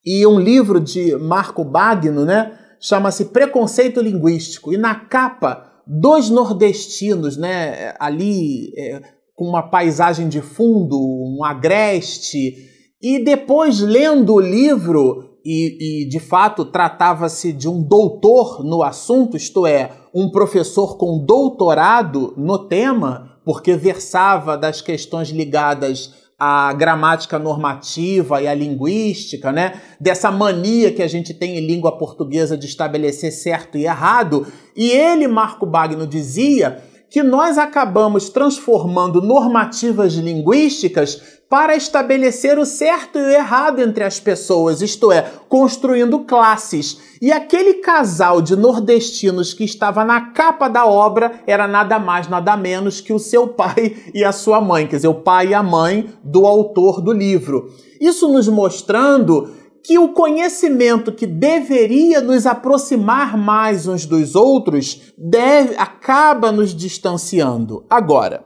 e 0.03 0.27
um 0.27 0.41
livro 0.41 0.81
de 0.81 1.15
Marco 1.17 1.63
Bagno, 1.63 2.25
né, 2.25 2.59
chama-se 2.81 3.27
Preconceito 3.27 4.01
Linguístico, 4.01 4.73
e 4.73 4.77
na 4.77 4.95
capa, 4.95 5.83
dois 5.87 6.31
nordestinos, 6.31 7.37
né, 7.37 7.95
ali 7.99 8.73
é, 8.77 9.01
com 9.35 9.47
uma 9.47 9.63
paisagem 9.63 10.29
de 10.29 10.41
fundo, 10.41 10.99
um 10.99 11.45
agreste, 11.45 12.55
e 13.01 13.23
depois 13.25 13.81
lendo 13.81 14.35
o 14.35 14.41
livro, 14.41 15.39
e, 15.45 16.03
e 16.03 16.09
de 16.09 16.19
fato 16.19 16.65
tratava-se 16.65 17.53
de 17.53 17.69
um 17.69 17.83
doutor 17.83 18.65
no 18.65 18.83
assunto, 18.83 19.37
isto 19.37 19.67
é, 19.67 19.93
um 20.15 20.31
professor 20.31 20.97
com 20.97 21.25
doutorado 21.25 22.35
no 22.37 22.67
tema, 22.69 23.39
porque 23.45 23.75
versava 23.75 24.59
das 24.59 24.83
questões 24.83 25.31
ligadas 25.31 26.28
à 26.39 26.73
gramática 26.73 27.39
normativa 27.39 28.41
e 28.41 28.47
à 28.47 28.55
linguística, 28.55 29.51
né? 29.51 29.81
Dessa 30.01 30.31
mania 30.31 30.93
que 30.93 31.03
a 31.03 31.09
gente 31.09 31.35
tem 31.35 31.59
em 31.59 31.67
língua 31.67 31.99
portuguesa 31.99 32.57
de 32.57 32.67
estabelecer 32.67 33.33
certo 33.33 33.77
e 33.77 33.85
errado. 33.85 34.47
E 34.77 34.91
ele, 34.91 35.27
Marco 35.27 35.67
Bagno, 35.67 36.07
dizia 36.07 36.81
que 37.11 37.23
nós 37.23 37.57
acabamos 37.57 38.29
transformando 38.29 39.23
normativas 39.23 40.15
linguísticas 40.15 41.39
para 41.49 41.75
estabelecer 41.75 42.59
o 42.59 42.67
certo 42.67 43.19
e 43.19 43.23
o 43.23 43.31
errado 43.31 43.81
entre 43.81 44.05
as 44.05 44.21
pessoas, 44.21 44.83
isto 44.83 45.11
é, 45.11 45.31
construindo 45.49 46.19
classes. 46.21 47.01
E 47.23 47.33
aquele 47.33 47.75
casal 47.75 48.43
de 48.43 48.55
nordestinos 48.55 49.55
que 49.55 49.65
estava 49.65 50.05
na 50.05 50.21
capa 50.33 50.69
da 50.69 50.85
obra 50.85 51.41
era 51.47 51.67
nada 51.67 51.99
mais, 51.99 52.29
nada 52.29 52.55
menos 52.55 53.01
que 53.01 53.15
o 53.15 53.19
seu 53.19 53.49
pai 53.49 53.97
e 54.13 54.23
a 54.23 54.31
sua 54.31 54.61
mãe, 54.61 54.87
quer 54.87 54.97
dizer, 54.97 55.09
o 55.09 55.15
pai 55.15 55.49
e 55.49 55.55
a 55.55 55.63
mãe 55.63 56.11
do 56.23 56.47
autor 56.47 57.01
do 57.01 57.13
livro. 57.13 57.73
Isso 57.99 58.29
nos 58.29 58.47
mostrando 58.47 59.51
que 59.89 59.99
o 59.99 60.13
conhecimento 60.13 61.11
que 61.11 61.27
deveria 61.27 62.21
nos 62.21 62.45
aproximar 62.45 63.39
mais 63.39 63.87
uns 63.87 64.05
dos 64.05 64.35
outros 64.35 65.15
deve, 65.17 65.77
acaba 65.79 66.53
nos 66.53 66.75
distanciando. 66.75 67.87
Agora, 67.89 68.45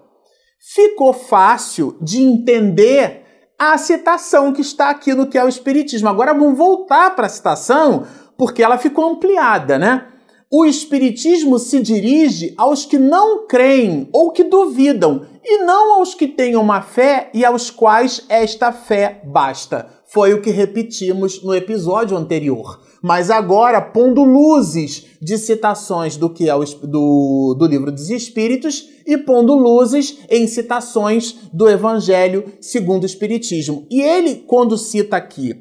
ficou 0.72 1.12
fácil 1.12 1.96
de 2.00 2.22
entender 2.22 3.24
a 3.58 3.76
citação 3.76 4.52
que 4.52 4.60
está 4.60 4.90
aqui 4.90 5.14
no 5.14 5.26
que 5.26 5.36
é 5.36 5.44
o 5.44 5.48
Espiritismo. 5.48 6.08
Agora 6.08 6.32
vamos 6.32 6.56
voltar 6.56 7.16
para 7.16 7.26
a 7.26 7.28
citação, 7.28 8.06
porque 8.38 8.62
ela 8.62 8.78
ficou 8.78 9.10
ampliada, 9.10 9.80
né? 9.80 10.06
O 10.48 10.64
Espiritismo 10.64 11.58
se 11.58 11.82
dirige 11.82 12.54
aos 12.56 12.84
que 12.84 13.00
não 13.00 13.48
creem 13.48 14.08
ou 14.12 14.30
que 14.30 14.44
duvidam, 14.44 15.26
e 15.44 15.64
não 15.64 15.94
aos 15.94 16.14
que 16.14 16.28
têm 16.28 16.54
uma 16.54 16.82
fé 16.82 17.30
e 17.34 17.44
aos 17.44 17.68
quais 17.68 18.24
esta 18.28 18.70
fé 18.70 19.20
basta. 19.24 20.01
Foi 20.12 20.34
o 20.34 20.42
que 20.42 20.50
repetimos 20.50 21.42
no 21.42 21.54
episódio 21.54 22.16
anterior 22.16 22.80
mas 23.02 23.30
agora 23.30 23.80
pondo 23.80 24.22
luzes 24.22 25.06
de 25.20 25.36
citações 25.36 26.16
do 26.16 26.30
que 26.30 26.48
é 26.48 26.54
o, 26.54 26.64
do, 26.64 27.56
do 27.58 27.66
livro 27.66 27.90
dos 27.90 28.08
Espíritos 28.08 28.88
e 29.04 29.18
pondo 29.18 29.54
luzes 29.54 30.20
em 30.30 30.46
citações 30.46 31.34
do 31.52 31.68
Evangelho 31.68 32.54
segundo 32.60 33.02
o 33.02 33.06
Espiritismo. 33.06 33.88
E 33.90 34.00
ele, 34.00 34.36
quando 34.46 34.78
cita 34.78 35.16
aqui 35.16 35.52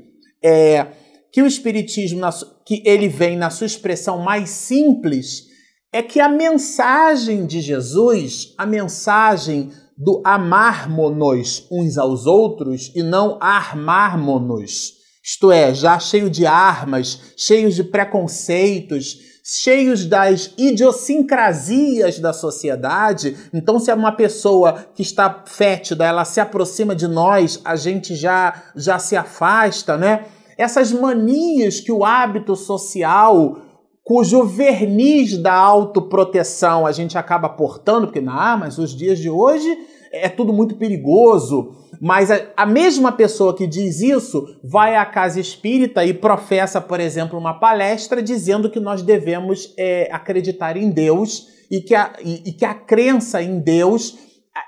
é, 0.44 0.88
que 1.32 1.42
o 1.42 1.48
Espiritismo, 1.48 2.22
que 2.64 2.84
ele 2.86 3.08
vem 3.08 3.36
na 3.36 3.50
sua 3.50 3.66
expressão 3.66 4.20
mais 4.20 4.52
simples, 4.52 5.48
é 5.92 6.04
que 6.04 6.20
a 6.20 6.30
mensagem 6.30 7.48
de 7.48 7.60
Jesus, 7.60 8.54
a 8.56 8.68
mensagem 8.68 9.72
do 10.04 10.22
amarmos 10.26 11.68
uns 11.72 11.98
aos 11.98 12.26
outros 12.26 12.92
e 12.96 13.04
não 13.04 13.38
armarmos 13.40 15.02
isto 15.24 15.52
é, 15.52 15.74
já 15.74 16.00
cheio 16.00 16.30
de 16.30 16.48
armas, 16.48 17.34
cheios 17.38 17.76
de 17.76 17.84
preconceitos, 17.84 19.20
cheios 19.44 20.04
das 20.04 20.52
idiosincrasias 20.58 22.18
da 22.18 22.34
sociedade. 22.34 23.38
Então, 23.54 23.80
se 23.80 23.92
é 23.92 23.94
uma 23.94 24.12
pessoa 24.12 24.88
que 24.96 25.04
está 25.04 25.44
fétida, 25.46 26.06
ela 26.06 26.26
se 26.26 26.40
aproxima 26.40 26.96
de 26.96 27.08
nós, 27.08 27.62
a 27.64 27.76
gente 27.76 28.16
já 28.16 28.64
já 28.76 28.98
se 28.98 29.16
afasta, 29.16 29.96
né? 29.96 30.26
Essas 30.58 30.92
manias 30.92 31.80
que 31.80 31.92
o 31.92 32.04
hábito 32.04 32.56
social, 32.56 33.60
cujo 34.04 34.44
verniz 34.44 35.38
da 35.38 35.54
autoproteção 35.54 36.86
a 36.86 36.92
gente 36.92 37.18
acaba 37.18 37.50
portando, 37.50 38.08
porque, 38.08 38.24
ah, 38.28 38.58
mas 38.58 38.78
os 38.78 38.96
dias 38.96 39.20
de 39.20 39.30
hoje 39.30 39.78
é 40.12 40.28
tudo 40.28 40.52
muito 40.52 40.76
perigoso. 40.76 41.76
Mas 42.02 42.32
a, 42.32 42.40
a, 42.58 42.66
mesma 42.66 43.12
pessoa 43.12 43.56
que 43.56 43.68
diz 43.68 44.02
isso 44.02 44.46
vai 44.64 44.96
à 44.96 45.06
casa 45.06 45.40
espírita 45.40 46.04
e 46.04 46.14
professa, 46.14 46.82
por 46.82 47.00
exemplo, 47.00 47.38
uma 47.38 47.60
palestra 47.60 48.22
dizendo 48.22 48.72
que 48.72 48.80
nós 48.80 49.02
devemos 49.04 49.74
é, 49.78 50.10
acreditar 50.12 50.76
em 50.76 50.90
Deus 50.90 51.48
e 51.70 51.80
que, 51.80 51.94
a, 51.94 52.14
e, 52.24 52.50
e 52.50 52.54
que 52.54 52.66
a 52.66 52.74
crença 52.74 53.42
em 53.42 53.60
Deus 53.60 54.18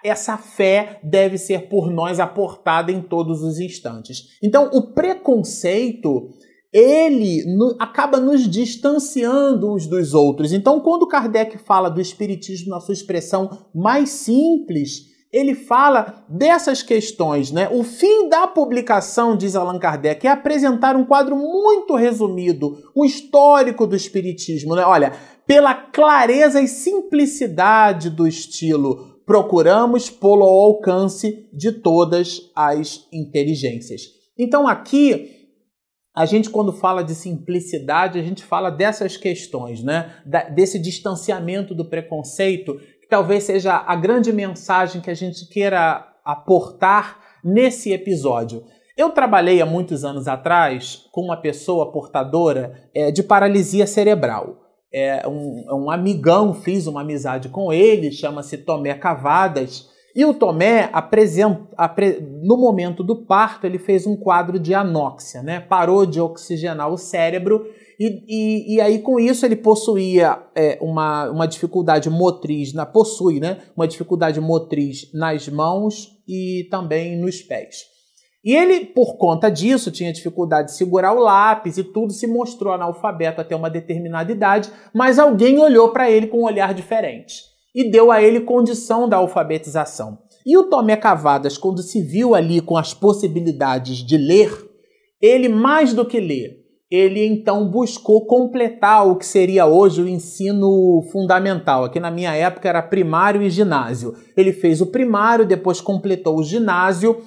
essa 0.04 0.38
fé 0.38 1.00
deve 1.04 1.38
ser 1.38 1.68
por 1.68 1.92
nós 1.92 2.20
aportada 2.20 2.92
em 2.92 3.02
todos 3.02 3.42
os 3.42 3.60
instantes. 3.60 4.38
Então, 4.42 4.70
o 4.74 4.94
preconceito 4.94 6.30
ele 6.74 7.46
no, 7.46 7.76
acaba 7.80 8.20
nos 8.20 8.50
distanciando 8.50 9.72
uns 9.72 9.86
dos 9.86 10.16
outros. 10.16 10.52
Então, 10.52 10.80
quando 10.80 11.08
Kardec 11.08 11.60
fala 11.60 11.90
do 11.90 12.02
espiritismo 12.02 12.72
na 12.72 12.80
sua 12.80 12.94
expressão 12.94 13.68
mais 13.74 14.10
simples, 14.10 15.14
ele 15.32 15.54
fala 15.54 16.26
dessas 16.28 16.82
questões, 16.82 17.52
né? 17.52 17.70
O 17.72 17.84
fim 17.84 18.28
da 18.28 18.48
publicação, 18.48 19.38
diz 19.38 19.56
Allan 19.56 19.80
Kardec, 19.80 20.26
é 20.26 20.30
apresentar 20.32 20.96
um 20.96 21.06
quadro 21.06 21.36
muito 21.36 21.96
resumido, 21.96 22.78
um 22.96 23.06
histórico 23.06 23.86
do 23.86 23.96
espiritismo, 23.96 24.76
né? 24.76 24.84
Olha, 24.84 25.14
pela 25.46 25.74
clareza 25.74 26.62
e 26.62 26.68
simplicidade 26.68 28.10
do 28.10 28.28
estilo, 28.28 29.20
procuramos 29.26 30.10
pô-lo 30.10 30.44
ao 30.44 30.60
alcance 30.60 31.48
de 31.54 31.72
todas 31.72 32.52
as 32.56 33.08
inteligências. 33.12 34.02
Então 34.38 34.68
aqui 34.68 35.43
a 36.16 36.26
gente, 36.26 36.50
quando 36.50 36.72
fala 36.72 37.04
de 37.04 37.16
simplicidade, 37.16 38.20
a 38.20 38.24
gente 38.24 38.44
fala 38.44 38.70
dessas 38.70 39.18
questões, 39.18 39.84
né? 39.84 40.14
Da, 40.26 40.44
desse 40.44 40.78
distanciamento 40.78 41.74
do 41.74 41.86
preconceito 41.86 42.80
talvez 43.14 43.44
seja 43.44 43.76
a 43.76 43.96
grande 43.96 44.34
mensagem 44.34 45.00
que 45.00 45.12
a 45.12 45.14
gente 45.14 45.48
queira 45.48 46.04
aportar 46.26 47.20
nesse 47.44 47.94
episódio. 47.94 48.64
Eu 48.98 49.12
trabalhei 49.12 49.62
há 49.62 49.68
muitos 49.68 50.04
anos 50.04 50.28
atrás 50.28 51.06
com 51.12 51.22
uma 51.22 51.38
pessoa 51.38 51.92
portadora 51.92 52.90
é, 52.92 53.12
de 53.12 53.22
paralisia 53.22 53.86
cerebral. 53.86 54.62
É 54.92 55.28
um, 55.28 55.64
um, 55.72 55.92
amigão, 55.92 56.56
fiz 56.56 56.88
uma 56.88 57.02
amizade 57.02 57.50
com 57.50 57.72
ele, 57.72 58.12
chama-se 58.12 58.58
Tomé 58.58 58.96
Cavadas. 58.96 59.92
E 60.16 60.24
o 60.26 60.34
Tomé, 60.34 60.92
no 62.44 62.56
momento 62.56 63.04
do 63.04 63.16
parto, 63.16 63.66
ele 63.66 63.80
fez 63.80 64.06
um 64.06 64.16
quadro 64.16 64.60
de 64.60 64.74
anóxia, 64.74 65.42
né? 65.42 65.60
parou 65.60 66.06
de 66.06 66.22
oxigenar 66.22 66.92
o 66.92 66.98
cérebro 66.98 67.66
e, 68.00 68.24
e, 68.28 68.76
e 68.76 68.82
aí, 68.82 69.00
com 69.00 69.20
isso, 69.20 69.46
ele 69.46 69.56
possuía 69.56 70.38
é, 70.56 70.78
uma, 70.82 71.30
uma 71.30 71.48
dificuldade 71.48 72.10
motriz, 72.10 72.74
na, 72.74 72.86
possui 72.86 73.40
né, 73.40 73.60
uma 73.76 73.88
dificuldade 73.88 74.40
motriz 74.42 75.10
nas 75.14 75.48
mãos 75.48 76.10
e 76.28 76.68
também 76.70 77.18
nos 77.18 77.42
pés. 77.42 77.84
E 78.44 78.54
ele, 78.54 78.86
por 78.88 79.18
conta 79.18 79.50
disso, 79.50 79.90
tinha 79.90 80.12
dificuldade 80.12 80.70
de 80.70 80.78
segurar 80.78 81.14
o 81.14 81.20
lápis 81.20 81.78
e 81.78 81.84
tudo, 81.84 82.12
se 82.12 82.28
mostrou 82.28 82.74
analfabeto 82.74 83.40
até 83.40 83.56
uma 83.56 83.70
determinada 83.70 84.32
idade, 84.32 84.70
mas 84.94 85.18
alguém 85.18 85.58
olhou 85.58 85.90
para 85.90 86.12
ele 86.12 86.28
com 86.28 86.40
um 86.40 86.46
olhar 86.46 86.74
diferente 86.74 87.53
e 87.74 87.90
deu 87.90 88.12
a 88.12 88.22
ele 88.22 88.42
condição 88.42 89.08
da 89.08 89.18
alfabetização. 89.18 90.18
E 90.46 90.58
o 90.58 90.64
Tomé 90.64 90.98
Cavadas, 90.98 91.58
quando 91.58 91.82
se 91.82 92.02
viu 92.02 92.36
ali 92.36 92.62
com 92.62 92.78
as 92.78 92.94
possibilidades 92.94 93.98
de 93.98 94.18
ler, 94.18 94.52
ele 95.22 95.48
mais 95.48 95.94
do 95.94 96.06
que 96.06 96.20
ler, 96.20 96.64
ele 96.92 97.26
então 97.26 97.68
buscou 97.68 98.28
completar 98.28 99.08
o 99.08 99.16
que 99.16 99.26
seria 99.26 99.66
hoje 99.66 100.02
o 100.02 100.08
ensino 100.08 101.02
fundamental. 101.12 101.86
Aqui 101.86 102.00
na 102.00 102.12
minha 102.12 102.36
época 102.36 102.70
era 102.70 102.84
primário 102.84 103.42
e 103.42 103.50
ginásio. 103.50 104.14
Ele 104.38 104.54
fez 104.54 104.80
o 104.80 104.86
primário, 104.86 105.44
depois 105.44 105.82
completou 105.82 106.38
o 106.38 106.44
ginásio. 106.44 107.20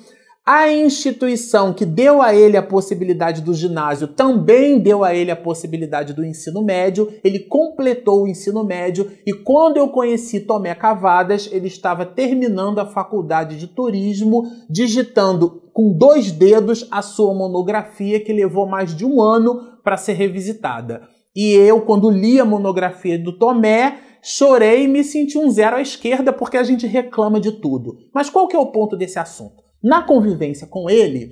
A 0.48 0.70
instituição 0.70 1.72
que 1.72 1.84
deu 1.84 2.22
a 2.22 2.32
ele 2.32 2.56
a 2.56 2.62
possibilidade 2.62 3.42
do 3.42 3.52
ginásio 3.52 4.06
também 4.06 4.78
deu 4.78 5.02
a 5.02 5.12
ele 5.12 5.32
a 5.32 5.34
possibilidade 5.34 6.12
do 6.12 6.24
ensino 6.24 6.62
médio. 6.62 7.12
Ele 7.24 7.40
completou 7.40 8.22
o 8.22 8.28
ensino 8.28 8.62
médio 8.62 9.10
e 9.26 9.32
quando 9.32 9.78
eu 9.78 9.88
conheci 9.88 10.38
Tomé 10.38 10.72
Cavadas, 10.76 11.48
ele 11.50 11.66
estava 11.66 12.06
terminando 12.06 12.78
a 12.78 12.86
faculdade 12.86 13.58
de 13.58 13.66
turismo, 13.66 14.44
digitando 14.70 15.64
com 15.72 15.92
dois 15.92 16.30
dedos 16.30 16.86
a 16.92 17.02
sua 17.02 17.34
monografia 17.34 18.20
que 18.20 18.32
levou 18.32 18.68
mais 18.68 18.94
de 18.94 19.04
um 19.04 19.20
ano 19.20 19.80
para 19.82 19.96
ser 19.96 20.12
revisitada. 20.12 21.08
E 21.34 21.54
eu, 21.54 21.80
quando 21.80 22.08
li 22.08 22.38
a 22.38 22.44
monografia 22.44 23.18
do 23.18 23.36
Tomé, 23.36 23.98
chorei 24.22 24.84
e 24.84 24.88
me 24.88 25.02
senti 25.02 25.36
um 25.36 25.50
zero 25.50 25.74
à 25.74 25.80
esquerda 25.80 26.32
porque 26.32 26.56
a 26.56 26.62
gente 26.62 26.86
reclama 26.86 27.40
de 27.40 27.50
tudo. 27.50 27.96
Mas 28.14 28.30
qual 28.30 28.46
que 28.46 28.54
é 28.54 28.58
o 28.60 28.66
ponto 28.66 28.96
desse 28.96 29.18
assunto? 29.18 29.65
Na 29.86 30.02
convivência 30.02 30.66
com 30.66 30.90
ele, 30.90 31.30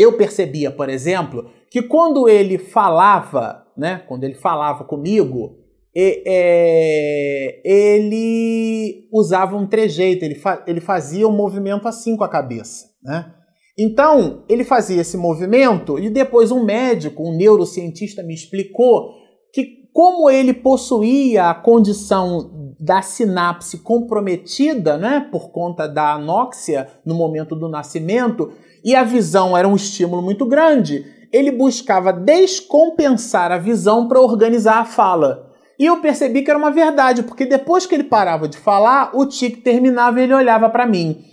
eu 0.00 0.16
percebia, 0.16 0.70
por 0.70 0.88
exemplo, 0.88 1.50
que 1.70 1.82
quando 1.82 2.26
ele 2.26 2.56
falava, 2.56 3.66
né, 3.76 4.02
quando 4.08 4.24
ele 4.24 4.36
falava 4.36 4.84
comigo, 4.84 5.58
é, 5.94 7.60
ele 7.62 9.06
usava 9.12 9.54
um 9.54 9.66
trejeito, 9.66 10.24
ele, 10.24 10.36
fa 10.36 10.64
ele 10.66 10.80
fazia 10.80 11.28
um 11.28 11.36
movimento 11.36 11.86
assim 11.86 12.16
com 12.16 12.24
a 12.24 12.28
cabeça, 12.30 12.86
né? 13.04 13.34
Então, 13.78 14.44
ele 14.48 14.64
fazia 14.64 15.02
esse 15.02 15.18
movimento 15.18 15.98
e 15.98 16.08
depois 16.08 16.50
um 16.50 16.64
médico, 16.64 17.22
um 17.22 17.36
neurocientista 17.36 18.22
me 18.22 18.32
explicou 18.32 19.12
que 19.52 19.90
como 19.92 20.30
ele 20.30 20.54
possuía 20.54 21.50
a 21.50 21.54
condição 21.54 22.61
da 22.82 23.00
sinapse 23.00 23.78
comprometida, 23.78 24.98
né, 24.98 25.28
por 25.30 25.52
conta 25.52 25.86
da 25.86 26.14
anóxia 26.14 26.88
no 27.06 27.14
momento 27.14 27.54
do 27.54 27.68
nascimento, 27.68 28.50
e 28.84 28.96
a 28.96 29.04
visão 29.04 29.56
era 29.56 29.68
um 29.68 29.76
estímulo 29.76 30.20
muito 30.20 30.44
grande, 30.44 31.06
ele 31.32 31.52
buscava 31.52 32.12
descompensar 32.12 33.52
a 33.52 33.56
visão 33.56 34.08
para 34.08 34.20
organizar 34.20 34.80
a 34.80 34.84
fala. 34.84 35.52
E 35.78 35.86
eu 35.86 36.00
percebi 36.00 36.42
que 36.42 36.50
era 36.50 36.58
uma 36.58 36.72
verdade, 36.72 37.22
porque 37.22 37.46
depois 37.46 37.86
que 37.86 37.94
ele 37.94 38.02
parava 38.02 38.48
de 38.48 38.58
falar, 38.58 39.12
o 39.14 39.26
tique 39.26 39.60
terminava 39.60 40.20
e 40.20 40.24
ele 40.24 40.34
olhava 40.34 40.68
para 40.68 40.84
mim. 40.84 41.24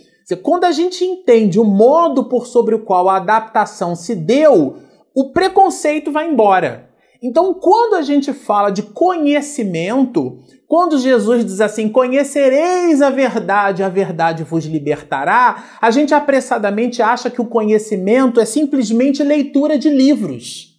Quando 0.44 0.64
a 0.64 0.70
gente 0.70 1.04
entende 1.04 1.58
o 1.58 1.64
modo 1.64 2.28
por 2.28 2.46
sobre 2.46 2.76
o 2.76 2.84
qual 2.84 3.08
a 3.08 3.16
adaptação 3.16 3.96
se 3.96 4.14
deu, 4.14 4.76
o 5.12 5.32
preconceito 5.32 6.12
vai 6.12 6.30
embora. 6.30 6.89
Então, 7.22 7.52
quando 7.52 7.94
a 7.94 8.02
gente 8.02 8.32
fala 8.32 8.70
de 8.70 8.82
conhecimento, 8.82 10.38
quando 10.66 10.98
Jesus 10.98 11.44
diz 11.44 11.60
assim: 11.60 11.88
Conhecereis 11.88 13.02
a 13.02 13.10
verdade, 13.10 13.82
a 13.82 13.88
verdade 13.90 14.42
vos 14.42 14.64
libertará, 14.64 15.64
a 15.80 15.90
gente 15.90 16.14
apressadamente 16.14 17.02
acha 17.02 17.28
que 17.28 17.40
o 17.40 17.46
conhecimento 17.46 18.40
é 18.40 18.46
simplesmente 18.46 19.22
leitura 19.22 19.78
de 19.78 19.90
livros. 19.90 20.70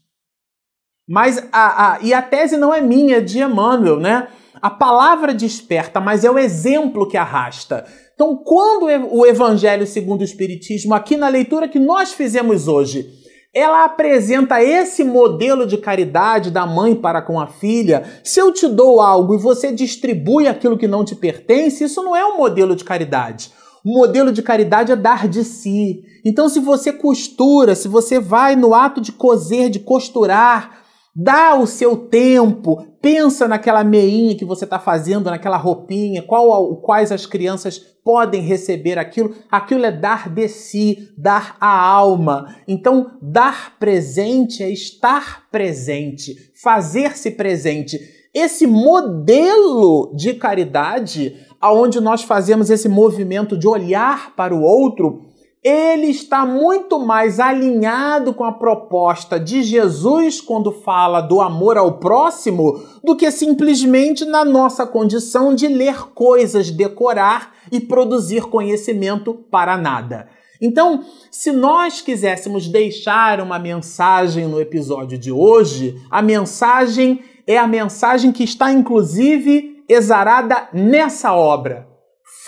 Mas 1.07 1.45
a, 1.51 1.93
a, 1.93 2.01
e 2.01 2.13
a 2.13 2.21
tese 2.21 2.57
não 2.57 2.73
é 2.73 2.81
minha, 2.81 3.17
é 3.17 3.21
de 3.21 3.39
Emmanuel, 3.39 3.99
né? 3.99 4.27
A 4.61 4.69
palavra 4.69 5.33
desperta, 5.33 5.99
mas 5.99 6.23
é 6.23 6.31
o 6.31 6.39
exemplo 6.39 7.07
que 7.07 7.17
arrasta. 7.17 7.85
Então, 8.15 8.35
quando 8.35 8.85
o 9.11 9.25
Evangelho 9.25 9.85
segundo 9.85 10.21
o 10.21 10.23
Espiritismo, 10.23 10.93
aqui 10.93 11.17
na 11.17 11.27
leitura 11.27 11.67
que 11.67 11.79
nós 11.79 12.13
fizemos 12.13 12.67
hoje, 12.67 13.20
ela 13.53 13.83
apresenta 13.83 14.63
esse 14.63 15.03
modelo 15.03 15.67
de 15.67 15.77
caridade 15.77 16.49
da 16.49 16.65
mãe 16.65 16.95
para 16.95 17.21
com 17.21 17.37
a 17.37 17.47
filha. 17.47 18.03
Se 18.23 18.39
eu 18.39 18.53
te 18.53 18.65
dou 18.67 19.01
algo 19.01 19.35
e 19.35 19.37
você 19.37 19.73
distribui 19.73 20.47
aquilo 20.47 20.77
que 20.77 20.87
não 20.87 21.03
te 21.03 21.15
pertence, 21.15 21.83
isso 21.83 22.01
não 22.01 22.15
é 22.15 22.25
um 22.25 22.37
modelo 22.37 22.75
de 22.75 22.85
caridade. 22.85 23.51
O 23.83 23.91
modelo 23.91 24.31
de 24.31 24.41
caridade 24.41 24.91
é 24.93 24.95
dar 24.95 25.27
de 25.27 25.43
si. 25.43 26.03
Então, 26.23 26.47
se 26.47 26.59
você 26.59 26.93
costura, 26.93 27.75
se 27.75 27.87
você 27.87 28.19
vai 28.19 28.55
no 28.55 28.73
ato 28.73 29.01
de 29.01 29.11
coser, 29.11 29.69
de 29.69 29.79
costurar, 29.79 30.80
Dá 31.13 31.55
o 31.55 31.67
seu 31.67 31.97
tempo, 31.97 32.87
pensa 33.01 33.45
naquela 33.45 33.83
meinha 33.83 34.35
que 34.35 34.45
você 34.45 34.63
está 34.63 34.79
fazendo, 34.79 35.29
naquela 35.29 35.57
roupinha, 35.57 36.23
qual, 36.23 36.77
quais 36.77 37.11
as 37.11 37.25
crianças 37.25 37.79
podem 38.03 38.41
receber 38.41 38.97
aquilo. 38.97 39.35
Aquilo 39.51 39.85
é 39.85 39.91
dar 39.91 40.29
de 40.29 40.47
si, 40.47 41.09
dar 41.17 41.57
a 41.59 41.67
alma. 41.67 42.55
Então, 42.65 43.11
dar 43.21 43.77
presente 43.77 44.63
é 44.63 44.69
estar 44.69 45.49
presente, 45.51 46.35
fazer-se 46.61 47.31
presente. 47.31 47.99
Esse 48.33 48.65
modelo 48.65 50.15
de 50.15 50.33
caridade, 50.33 51.35
aonde 51.59 51.99
nós 51.99 52.23
fazemos 52.23 52.69
esse 52.69 52.87
movimento 52.87 53.57
de 53.57 53.67
olhar 53.67 54.33
para 54.33 54.55
o 54.55 54.61
outro, 54.61 55.25
ele 55.63 56.07
está 56.07 56.43
muito 56.43 56.99
mais 56.99 57.39
alinhado 57.39 58.33
com 58.33 58.43
a 58.43 58.51
proposta 58.51 59.39
de 59.39 59.61
Jesus 59.61 60.41
quando 60.41 60.71
fala 60.71 61.21
do 61.21 61.39
amor 61.39 61.77
ao 61.77 61.99
próximo 61.99 62.81
do 63.03 63.15
que 63.15 63.29
simplesmente 63.29 64.25
na 64.25 64.43
nossa 64.43 64.87
condição 64.87 65.53
de 65.53 65.67
ler 65.67 66.09
coisas, 66.15 66.71
decorar 66.71 67.53
e 67.71 67.79
produzir 67.79 68.45
conhecimento 68.45 69.35
para 69.51 69.77
nada. 69.77 70.29
Então, 70.59 71.03
se 71.29 71.51
nós 71.51 72.01
quiséssemos 72.01 72.67
deixar 72.67 73.39
uma 73.39 73.59
mensagem 73.59 74.47
no 74.47 74.59
episódio 74.59 75.17
de 75.17 75.31
hoje, 75.31 75.95
a 76.09 76.23
mensagem 76.23 77.21
é 77.45 77.57
a 77.57 77.67
mensagem 77.67 78.31
que 78.31 78.43
está 78.43 78.71
inclusive 78.71 79.83
exarada 79.87 80.69
nessa 80.73 81.33
obra 81.33 81.90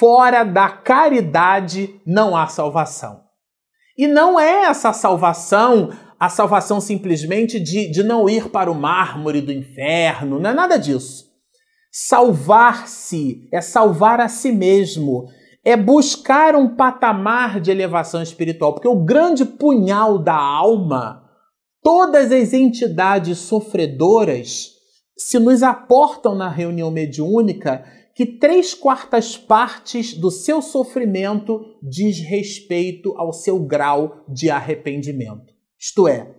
Fora 0.04 0.44
da 0.44 0.68
caridade 0.68 2.02
não 2.06 2.36
há 2.36 2.46
salvação. 2.48 3.22
E 3.98 4.06
não 4.06 4.38
é 4.38 4.66
essa 4.66 4.92
salvação 4.92 5.92
a 6.20 6.28
salvação 6.28 6.82
simplesmente 6.82 7.58
de, 7.58 7.90
de 7.90 8.04
não 8.04 8.28
ir 8.28 8.50
para 8.50 8.70
o 8.70 8.76
mármore 8.76 9.40
do 9.40 9.50
inferno, 9.50 10.42
não 10.42 10.50
é 10.50 10.54
nada 10.54 10.76
disso. 10.76 11.24
Salvar-se 11.90 13.48
é 13.50 13.62
salvar 13.62 14.20
a 14.20 14.28
si 14.28 14.52
mesmo, 14.52 15.26
é 15.64 15.78
buscar 15.78 16.54
um 16.54 16.76
patamar 16.76 17.62
de 17.62 17.72
elevação 17.72 18.22
espiritual, 18.22 18.74
porque 18.74 18.90
o 18.90 19.06
grande 19.06 19.46
punhal 19.46 20.20
da 20.20 20.36
alma, 20.36 21.24
todas 21.82 22.30
as 22.30 22.52
entidades 22.52 23.38
sofredoras, 23.38 24.72
se 25.18 25.40
nos 25.40 25.64
aportam 25.64 26.36
na 26.36 26.50
reunião 26.50 26.92
mediúnica, 26.92 27.86
que 28.16 28.26
três 28.26 28.74
quartas 28.74 29.38
partes 29.38 30.14
do 30.14 30.30
seu 30.30 30.62
sofrimento 30.62 31.62
diz 31.82 32.20
respeito 32.20 33.14
ao 33.18 33.34
seu 33.34 33.60
grau 33.60 34.24
de 34.28 34.50
arrependimento. 34.50 35.54
Isto 35.80 36.08
é, 36.08 36.36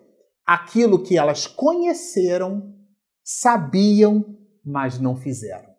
aquilo 0.47 1.03
que 1.03 1.19
elas 1.19 1.47
conheceram, 1.47 2.73
sabiam, 3.25 4.25
mas 4.65 5.01
não 5.01 5.17
fizeram. 5.17 5.75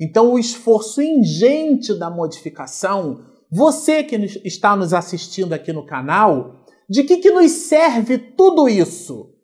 Então, 0.00 0.32
o 0.32 0.38
esforço 0.38 1.02
ingente 1.02 1.92
da 1.98 2.08
modificação, 2.08 3.24
você 3.50 4.02
que 4.02 4.16
está 4.44 4.76
nos 4.76 4.94
assistindo 4.94 5.52
aqui 5.52 5.72
no 5.72 5.84
canal, 5.84 6.64
de 6.88 7.02
que, 7.02 7.18
que 7.18 7.30
nos 7.30 7.50
serve 7.50 8.16
tudo 8.16 8.68
isso? 8.68 9.34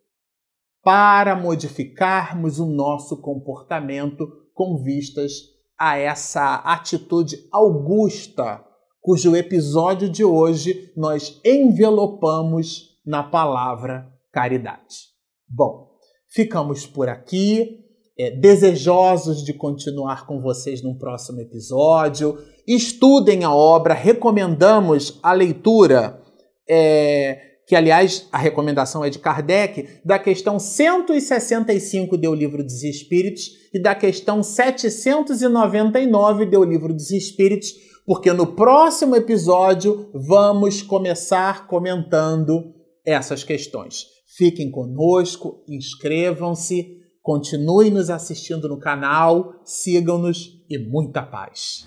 Para 0.83 1.35
modificarmos 1.35 2.59
o 2.59 2.67
nosso 2.67 3.21
comportamento 3.21 4.27
com 4.55 4.83
vistas 4.83 5.54
a 5.79 5.97
essa 5.99 6.57
atitude 6.57 7.37
augusta, 7.53 8.65
cujo 9.01 9.37
episódio 9.37 10.09
de 10.09 10.25
hoje 10.25 10.93
nós 10.97 11.41
envelopamos 11.45 12.99
na 13.05 13.23
palavra 13.23 14.11
caridade. 14.33 15.13
Bom, 15.49 15.91
ficamos 16.29 16.87
por 16.87 17.09
aqui, 17.09 17.81
é, 18.19 18.31
desejosos 18.31 19.45
de 19.45 19.53
continuar 19.53 20.27
com 20.27 20.41
vocês 20.41 20.83
no 20.83 20.97
próximo 20.97 21.41
episódio. 21.41 22.39
Estudem 22.67 23.45
a 23.45 23.55
obra, 23.55 23.93
recomendamos 23.93 25.19
a 25.23 25.33
leitura. 25.33 26.21
É, 26.69 27.54
que 27.67 27.75
aliás 27.75 28.29
a 28.31 28.39
recomendação 28.39 29.05
é 29.05 29.11
de 29.11 29.19
Kardec, 29.19 30.01
da 30.05 30.19
questão 30.19 30.59
165 30.59 32.17
deu 32.17 32.35
Livro 32.35 32.63
dos 32.63 32.83
Espíritos 32.83 33.51
e 33.73 33.81
da 33.81 33.95
questão 33.95 34.43
799 34.43 36.47
deu 36.47 36.65
Livro 36.65 36.93
dos 36.93 37.11
Espíritos, 37.11 37.73
porque 38.07 38.33
no 38.33 38.49
próximo 38.49 39.17
episódio 39.17 40.11
vamos 40.15 40.83
começar 40.83 41.67
comentando 41.67 42.75
essas 43.05 43.43
questões. 43.43 44.07
Fiquem 44.37 44.71
conosco, 44.71 45.65
inscrevam-se, 45.69 46.99
continuem 47.23 47.91
nos 47.91 48.11
assistindo 48.11 48.69
no 48.69 48.79
canal, 48.79 49.55
sigam-nos 49.65 50.63
e 50.69 50.79
muita 50.79 51.23
paz. 51.23 51.87